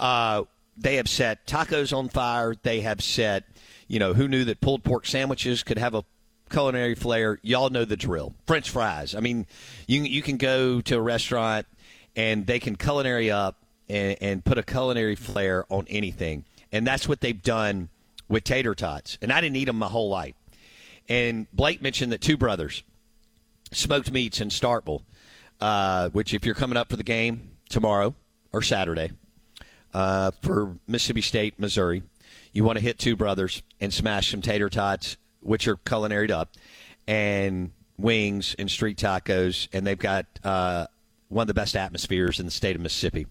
uh, 0.00 0.44
they 0.76 0.96
have 0.96 1.08
set 1.08 1.46
tacos 1.46 1.96
on 1.96 2.08
fire. 2.08 2.56
They 2.60 2.80
have 2.80 3.02
set, 3.02 3.44
you 3.86 3.98
know, 3.98 4.14
who 4.14 4.26
knew 4.26 4.44
that 4.46 4.60
pulled 4.60 4.82
pork 4.82 5.06
sandwiches 5.06 5.62
could 5.62 5.78
have 5.78 5.94
a 5.94 6.04
culinary 6.50 6.94
flair? 6.94 7.38
Y'all 7.42 7.70
know 7.70 7.84
the 7.84 7.96
drill. 7.96 8.34
French 8.46 8.70
fries. 8.70 9.14
I 9.14 9.20
mean, 9.20 9.46
you 9.86 10.02
you 10.02 10.22
can 10.22 10.38
go 10.38 10.80
to 10.80 10.96
a 10.96 11.00
restaurant 11.00 11.66
and 12.16 12.46
they 12.46 12.58
can 12.58 12.76
culinary 12.76 13.30
up 13.30 13.56
and, 13.88 14.16
and 14.20 14.44
put 14.44 14.56
a 14.56 14.62
culinary 14.62 15.16
flair 15.16 15.66
on 15.68 15.86
anything, 15.88 16.44
and 16.72 16.86
that's 16.86 17.06
what 17.06 17.20
they've 17.20 17.42
done 17.42 17.90
with 18.28 18.44
tater 18.44 18.74
tots. 18.74 19.18
And 19.20 19.30
I 19.30 19.40
didn't 19.40 19.56
eat 19.56 19.66
them 19.66 19.76
my 19.76 19.88
whole 19.88 20.08
life. 20.08 20.34
And 21.08 21.46
Blake 21.52 21.82
mentioned 21.82 22.12
that 22.12 22.20
two 22.20 22.36
brothers 22.36 22.84
smoked 23.72 24.10
meats 24.10 24.40
in 24.40 24.48
Starkville, 24.48 25.02
uh, 25.60 26.08
which 26.10 26.32
if 26.32 26.46
you're 26.46 26.54
coming 26.54 26.78
up 26.78 26.88
for 26.88 26.96
the 26.96 27.04
game 27.04 27.50
tomorrow 27.68 28.14
or 28.52 28.62
Saturday 28.62 29.10
uh, 29.94 30.30
for 30.42 30.76
Mississippi 30.86 31.20
State, 31.20 31.58
Missouri, 31.58 32.02
you 32.52 32.64
want 32.64 32.78
to 32.78 32.84
hit 32.84 32.98
two 32.98 33.16
brothers 33.16 33.62
and 33.80 33.92
smash 33.92 34.30
some 34.30 34.42
tater 34.42 34.68
tots, 34.68 35.16
which 35.40 35.68
are 35.68 35.76
culinaried 35.76 36.30
up, 36.30 36.56
and 37.06 37.70
wings 37.98 38.54
and 38.58 38.70
street 38.70 38.96
tacos, 38.96 39.68
and 39.72 39.86
they've 39.86 39.98
got 39.98 40.26
uh, 40.44 40.86
one 41.28 41.44
of 41.44 41.48
the 41.48 41.54
best 41.54 41.76
atmospheres 41.76 42.40
in 42.40 42.46
the 42.46 42.52
state 42.52 42.76
of 42.76 42.82
Mississippi. 42.82 43.26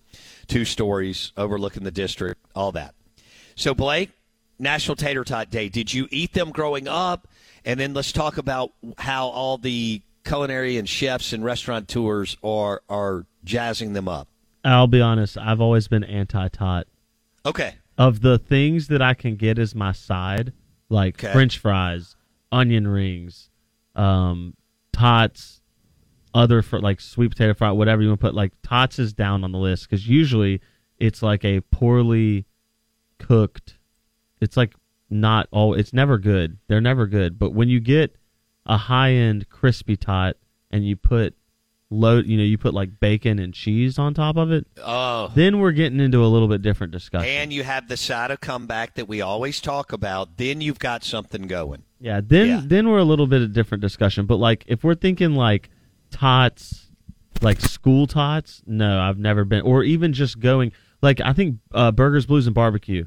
Two 0.47 0.65
stories 0.65 1.31
overlooking 1.37 1.83
the 1.83 1.91
district, 1.91 2.41
all 2.55 2.71
that. 2.71 2.95
So, 3.55 3.73
Blake, 3.73 4.11
National 4.57 4.95
Tater 4.95 5.23
Tot 5.23 5.49
Day. 5.49 5.69
Did 5.69 5.93
you 5.93 6.07
eat 6.11 6.33
them 6.33 6.51
growing 6.51 6.87
up? 6.87 7.27
And 7.65 7.79
then 7.79 7.93
let's 7.93 8.11
talk 8.11 8.37
about 8.37 8.71
how 8.97 9.27
all 9.27 9.57
the 9.57 10.01
culinary 10.25 10.77
and 10.77 10.87
chefs 10.87 11.33
and 11.33 11.43
restaurateurs 11.43 12.37
are 12.43 12.81
are 12.89 13.25
jazzing 13.43 13.93
them 13.93 14.07
up. 14.07 14.27
I'll 14.63 14.87
be 14.87 15.01
honest, 15.01 15.37
I've 15.37 15.61
always 15.61 15.87
been 15.87 16.03
anti 16.03 16.47
tot. 16.49 16.87
Okay. 17.45 17.75
Of 17.97 18.21
the 18.21 18.37
things 18.37 18.87
that 18.87 19.01
I 19.01 19.13
can 19.13 19.35
get 19.35 19.59
as 19.59 19.75
my 19.75 19.91
side, 19.91 20.53
like 20.89 21.23
Okay. 21.23 21.33
French 21.33 21.57
fries, 21.57 22.15
onion 22.51 22.87
rings, 22.87 23.49
um, 23.95 24.55
tots, 24.93 25.61
other 26.33 26.61
for 26.61 26.79
like 26.79 27.01
sweet 27.01 27.29
potato 27.31 27.53
fry, 27.53 27.71
whatever 27.71 28.01
you 28.01 28.09
want 28.09 28.19
to 28.21 28.27
put. 28.27 28.35
Like 28.35 28.53
tots 28.63 28.99
is 28.99 29.13
down 29.13 29.43
on 29.43 29.51
the 29.51 29.57
list 29.57 29.89
because 29.89 30.07
usually 30.07 30.61
it's 30.97 31.21
like 31.21 31.43
a 31.43 31.61
poorly 31.61 32.45
cooked. 33.17 33.77
It's 34.41 34.55
like 34.55 34.73
not 35.09 35.47
all. 35.51 35.73
It's 35.73 35.93
never 35.93 36.17
good. 36.17 36.57
They're 36.67 36.81
never 36.81 37.07
good. 37.07 37.39
But 37.39 37.53
when 37.53 37.69
you 37.69 37.79
get 37.79 38.15
a 38.65 38.77
high 38.77 39.11
end 39.11 39.49
crispy 39.49 39.95
tot 39.95 40.35
and 40.71 40.85
you 40.85 40.95
put 40.95 41.35
load, 41.91 42.27
you 42.27 42.37
know, 42.37 42.43
you 42.43 42.57
put 42.57 42.73
like 42.73 42.99
bacon 42.99 43.39
and 43.39 43.53
cheese 43.53 43.97
on 43.97 44.13
top 44.13 44.37
of 44.37 44.51
it. 44.51 44.67
Oh. 44.83 45.31
Then 45.33 45.59
we're 45.59 45.71
getting 45.71 45.99
into 45.99 46.23
a 46.23 46.27
little 46.27 46.47
bit 46.47 46.61
different 46.61 46.91
discussion. 46.93 47.27
And 47.29 47.51
you 47.51 47.63
have 47.63 47.87
the 47.87 47.97
side 47.97 48.29
of 48.31 48.39
comeback 48.41 48.95
that 48.95 49.07
we 49.07 49.21
always 49.21 49.59
talk 49.59 49.91
about. 49.91 50.37
Then 50.37 50.61
you've 50.61 50.79
got 50.79 51.03
something 51.03 51.47
going. 51.47 51.83
Yeah, 51.99 52.21
then 52.23 52.47
Yeah. 52.47 52.61
then 52.63 52.89
we're 52.89 52.99
a 52.99 53.03
little 53.03 53.27
bit 53.27 53.41
of 53.41 53.53
different 53.53 53.81
discussion. 53.81 54.25
But 54.25 54.37
like 54.37 54.63
if 54.67 54.83
we're 54.83 54.95
thinking 54.95 55.33
like 55.33 55.69
tots, 56.11 56.89
like 57.41 57.59
school 57.59 58.05
tots, 58.07 58.61
no, 58.65 58.99
I've 58.99 59.17
never 59.17 59.43
been. 59.45 59.61
Or 59.61 59.83
even 59.83 60.13
just 60.13 60.39
going 60.39 60.71
like 61.01 61.19
I 61.21 61.33
think 61.33 61.57
uh, 61.73 61.91
Burgers, 61.91 62.25
Blues, 62.25 62.45
and 62.45 62.53
Barbecue. 62.53 63.05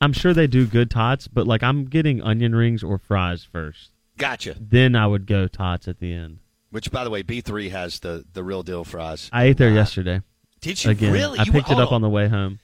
I'm 0.00 0.12
sure 0.12 0.34
they 0.34 0.48
do 0.48 0.66
good 0.66 0.90
tots, 0.90 1.28
but 1.28 1.46
like 1.46 1.62
I'm 1.62 1.84
getting 1.84 2.22
onion 2.22 2.54
rings 2.54 2.82
or 2.82 2.98
fries 2.98 3.44
first. 3.44 3.90
Gotcha. 4.18 4.56
Then 4.60 4.96
I 4.96 5.06
would 5.06 5.26
go 5.26 5.46
tots 5.48 5.86
at 5.86 5.98
the 6.00 6.12
end. 6.12 6.38
Which, 6.72 6.90
by 6.90 7.04
the 7.04 7.10
way, 7.10 7.22
B3 7.22 7.70
has 7.70 8.00
the, 8.00 8.24
the 8.32 8.42
real 8.42 8.62
deal 8.64 8.82
fries. 8.82 9.28
I 9.32 9.44
ate 9.44 9.58
there 9.58 9.70
uh, 9.70 9.74
yesterday. 9.74 10.22
Did 10.60 10.82
you 10.82 10.90
Again, 10.90 11.12
really? 11.12 11.38
I 11.38 11.44
You- 11.44 11.52
picked 11.52 11.70
it 11.70 11.78
up 11.78 11.92
on 11.92 12.00
the 12.00 12.08
way 12.08 12.26
home. 12.28 12.58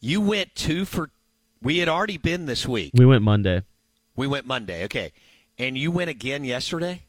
You 0.00 0.20
went 0.20 0.54
two 0.54 0.84
for. 0.84 1.10
We 1.62 1.78
had 1.78 1.88
already 1.88 2.16
been 2.16 2.46
this 2.46 2.66
week. 2.66 2.92
We 2.94 3.04
went 3.04 3.22
Monday. 3.22 3.62
We 4.16 4.26
went 4.26 4.46
Monday. 4.46 4.84
Okay. 4.84 5.12
And 5.58 5.76
you 5.76 5.90
went 5.90 6.08
again 6.08 6.42
yesterday? 6.42 7.02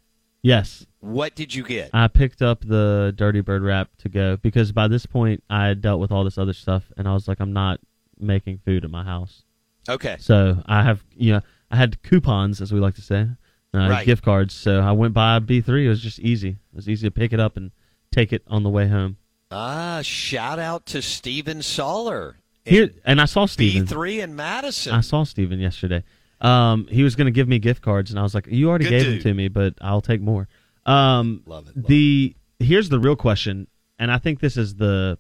Yes, 0.44 0.86
What 1.00 1.36
did 1.36 1.54
you 1.56 1.64
get? 1.64 1.92
I 1.94 2.08
picked 2.08 2.42
up 2.42 2.66
the 2.66 3.14
Dirty 3.16 3.42
Bird 3.42 3.62
wrap 3.62 3.90
to 4.00 4.10
go 4.10 4.38
because 4.38 4.72
by 4.72 4.88
this 4.88 5.06
point 5.06 5.44
I 5.50 5.68
had 5.68 5.82
dealt 5.82 6.00
with 6.02 6.12
all 6.12 6.24
this 6.24 6.38
other 6.38 6.52
stuff, 6.54 6.92
and 6.98 7.08
I 7.08 7.14
was 7.14 7.28
like, 7.28 7.40
I'm 7.40 7.54
not 7.54 7.80
making 8.20 8.58
food 8.66 8.84
at 8.84 8.90
my 8.92 9.04
house. 9.04 9.44
Okay. 9.88 10.18
So 10.20 10.64
I 10.66 10.82
have, 10.84 11.04
you 11.16 11.34
know, 11.34 11.42
I 11.70 11.76
had 11.78 12.02
coupons, 12.04 12.60
as 12.60 12.74
we 12.74 12.80
like 12.80 12.96
to 12.96 13.02
say, 13.02 13.28
uh, 13.74 13.88
Right. 13.90 14.06
gift 14.06 14.24
cards. 14.24 14.54
So 14.54 14.80
I 14.82 14.92
went 14.92 15.14
by 15.14 15.40
B3. 15.40 15.86
It 15.86 15.90
was 15.90 16.02
just 16.02 16.20
easy. 16.20 16.50
It 16.50 16.76
was 16.76 16.90
easy 16.90 17.08
to 17.08 17.12
pick 17.12 17.34
it 17.34 17.40
up 17.40 17.56
and 17.58 17.72
take 18.12 18.34
it 18.34 18.44
on 18.48 18.64
the 18.64 18.70
way 18.70 18.88
home. 18.88 19.18
Ah, 19.50 20.02
shout 20.04 20.60
out 20.60 20.86
to 20.88 21.02
Steven 21.02 21.62
Soller. 21.62 22.38
Here, 22.66 22.92
and 23.06 23.20
I 23.20 23.26
saw 23.26 23.46
Steven. 23.48 23.86
B3 23.88 24.24
in 24.24 24.36
Madison. 24.36 24.94
I 24.94 25.02
saw 25.02 25.24
Steven 25.24 25.60
yesterday. 25.60 26.04
Um, 26.42 26.88
he 26.90 27.04
was 27.04 27.16
going 27.16 27.26
to 27.26 27.32
give 27.32 27.48
me 27.48 27.60
gift 27.60 27.82
cards, 27.82 28.12
and 28.12 28.20
I 28.20 28.24
was 28.24 28.34
like, 28.36 28.48
"You 28.48 28.70
already 28.70 28.86
Good 28.86 28.90
gave 28.92 29.04
dude. 29.04 29.14
them 29.16 29.24
to 29.24 29.34
me, 29.34 29.48
but 29.48 29.74
I'll 29.82 30.02
take 30.02 30.22
more." 30.22 30.48
Um, 30.86 31.44
Love 31.46 31.68
it, 31.70 31.88
the 31.88 32.36
here's 32.60 32.90
the 32.90 33.00
real 33.00 33.16
question, 33.16 33.68
and 34.00 34.12
I 34.12 34.18
think 34.20 34.40
this 34.40 34.58
is 34.58 34.76
the 34.76 35.18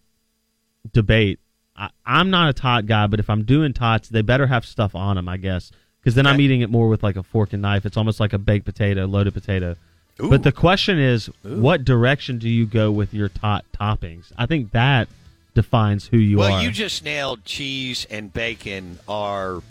debate. 0.94 1.40
I, 1.76 1.90
I'm 2.06 2.30
not 2.30 2.50
a 2.50 2.54
tot 2.54 2.86
guy, 2.86 3.08
but 3.08 3.20
if 3.20 3.30
I'm 3.30 3.44
doing 3.44 3.74
tots, 3.74 4.10
they 4.10 4.22
better 4.22 4.48
have 4.48 4.66
stuff 4.66 4.96
on 4.96 5.16
them, 5.16 5.28
I 5.30 5.38
guess, 5.38 5.72
because 6.02 6.16
then 6.16 6.26
I'm 6.26 6.42
eating 6.42 6.62
it 6.62 6.70
more 6.70 6.88
with 6.88 7.04
like 7.04 7.16
a 7.16 7.24
fork 7.24 7.54
and 7.54 7.62
knife. 7.62 7.86
It's 7.86 7.98
almost 7.98 8.20
like 8.20 8.34
a 8.34 8.38
baked 8.38 8.66
potato, 8.66 9.06
loaded 9.06 9.34
potato. 9.34 9.76
But 10.18 10.44
the 10.44 10.52
question 10.52 11.00
is, 11.00 11.30
what 11.44 11.84
direction 11.84 12.38
do 12.38 12.50
you 12.50 12.66
go 12.66 12.92
with 12.92 13.14
your 13.14 13.30
tot 13.30 13.66
toppings? 13.80 14.32
I 14.38 14.46
think 14.46 14.72
that 14.72 15.08
defines 15.54 16.08
who 16.08 16.18
you 16.18 16.38
well, 16.38 16.48
are. 16.48 16.52
Well, 16.52 16.64
you 16.64 16.72
just 16.72 17.04
nailed 17.04 17.44
cheese 17.46 18.06
and 18.10 18.32
bacon 18.32 19.00
are 19.08 19.62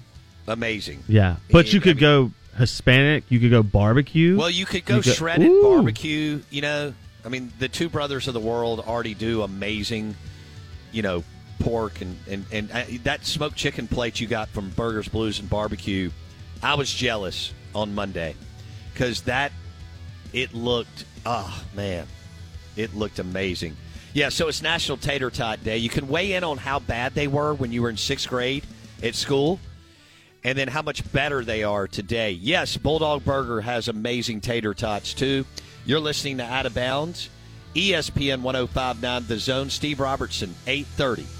amazing. 0.46 1.04
yeah, 1.08 1.36
but 1.50 1.66
I 1.66 1.68
you 1.70 1.80
could 1.80 1.98
go 1.98 2.32
Hispanic. 2.56 3.24
You 3.28 3.40
could 3.40 3.50
go 3.50 3.62
barbecue. 3.62 4.36
Well, 4.36 4.50
you 4.50 4.66
could 4.66 4.84
go 4.84 4.96
You 4.96 5.02
shredded 5.02 5.48
Ooh. 5.48 5.62
barbecue. 5.62 6.42
You 6.50 6.62
know, 6.62 6.94
I 7.24 7.28
mean, 7.28 7.52
the 7.58 7.68
two 7.68 7.88
brothers 7.88 8.28
of 8.28 8.34
the 8.34 8.40
world 8.40 8.80
already 8.80 9.14
do 9.14 9.42
amazing, 9.42 10.16
you 10.92 11.02
know, 11.02 11.24
pork 11.60 12.00
and 12.00 12.16
and 12.28 12.44
and 12.50 12.70
uh, 12.72 12.84
that 13.04 13.24
smoked 13.24 13.56
chicken 13.56 13.86
plate 13.86 14.20
you 14.20 14.26
got 14.26 14.48
from 14.48 14.70
Burgers, 14.70 15.08
Blues, 15.08 15.38
and 15.38 15.48
Barbecue. 15.48 16.10
I 16.62 16.74
was 16.74 16.92
jealous 16.92 17.52
on 17.74 17.94
Monday 17.94 18.34
because 18.92 19.22
that 19.22 19.52
it 20.32 20.52
looked. 20.52 21.04
Oh 21.24 21.64
man, 21.74 22.06
it 22.76 22.94
looked 22.94 23.18
amazing. 23.18 23.76
Yeah, 24.12 24.28
so 24.28 24.48
it's 24.48 24.60
National 24.60 24.96
Tater 24.96 25.30
Tot 25.30 25.62
Day. 25.62 25.78
You 25.78 25.88
can 25.88 26.08
weigh 26.08 26.32
in 26.32 26.42
on 26.42 26.58
how 26.58 26.80
bad 26.80 27.14
they 27.14 27.28
were 27.28 27.54
when 27.54 27.70
you 27.70 27.82
were 27.82 27.90
in 27.90 27.96
sixth 27.96 28.28
grade 28.28 28.64
at 29.04 29.14
school 29.14 29.60
and 30.44 30.56
then 30.56 30.68
how 30.68 30.82
much 30.82 31.10
better 31.12 31.44
they 31.44 31.62
are 31.62 31.86
today. 31.86 32.32
Yes, 32.32 32.76
Bulldog 32.76 33.24
Burger 33.24 33.60
has 33.60 33.88
amazing 33.88 34.40
tater 34.40 34.74
tots 34.74 35.14
too. 35.14 35.44
You're 35.84 36.00
listening 36.00 36.38
to 36.38 36.44
Out 36.44 36.66
of 36.66 36.74
Bounds, 36.74 37.30
ESPN 37.74 38.42
1059 38.42 39.26
The 39.26 39.38
Zone. 39.38 39.70
Steve 39.70 40.00
Robertson, 40.00 40.54
830. 40.66 41.39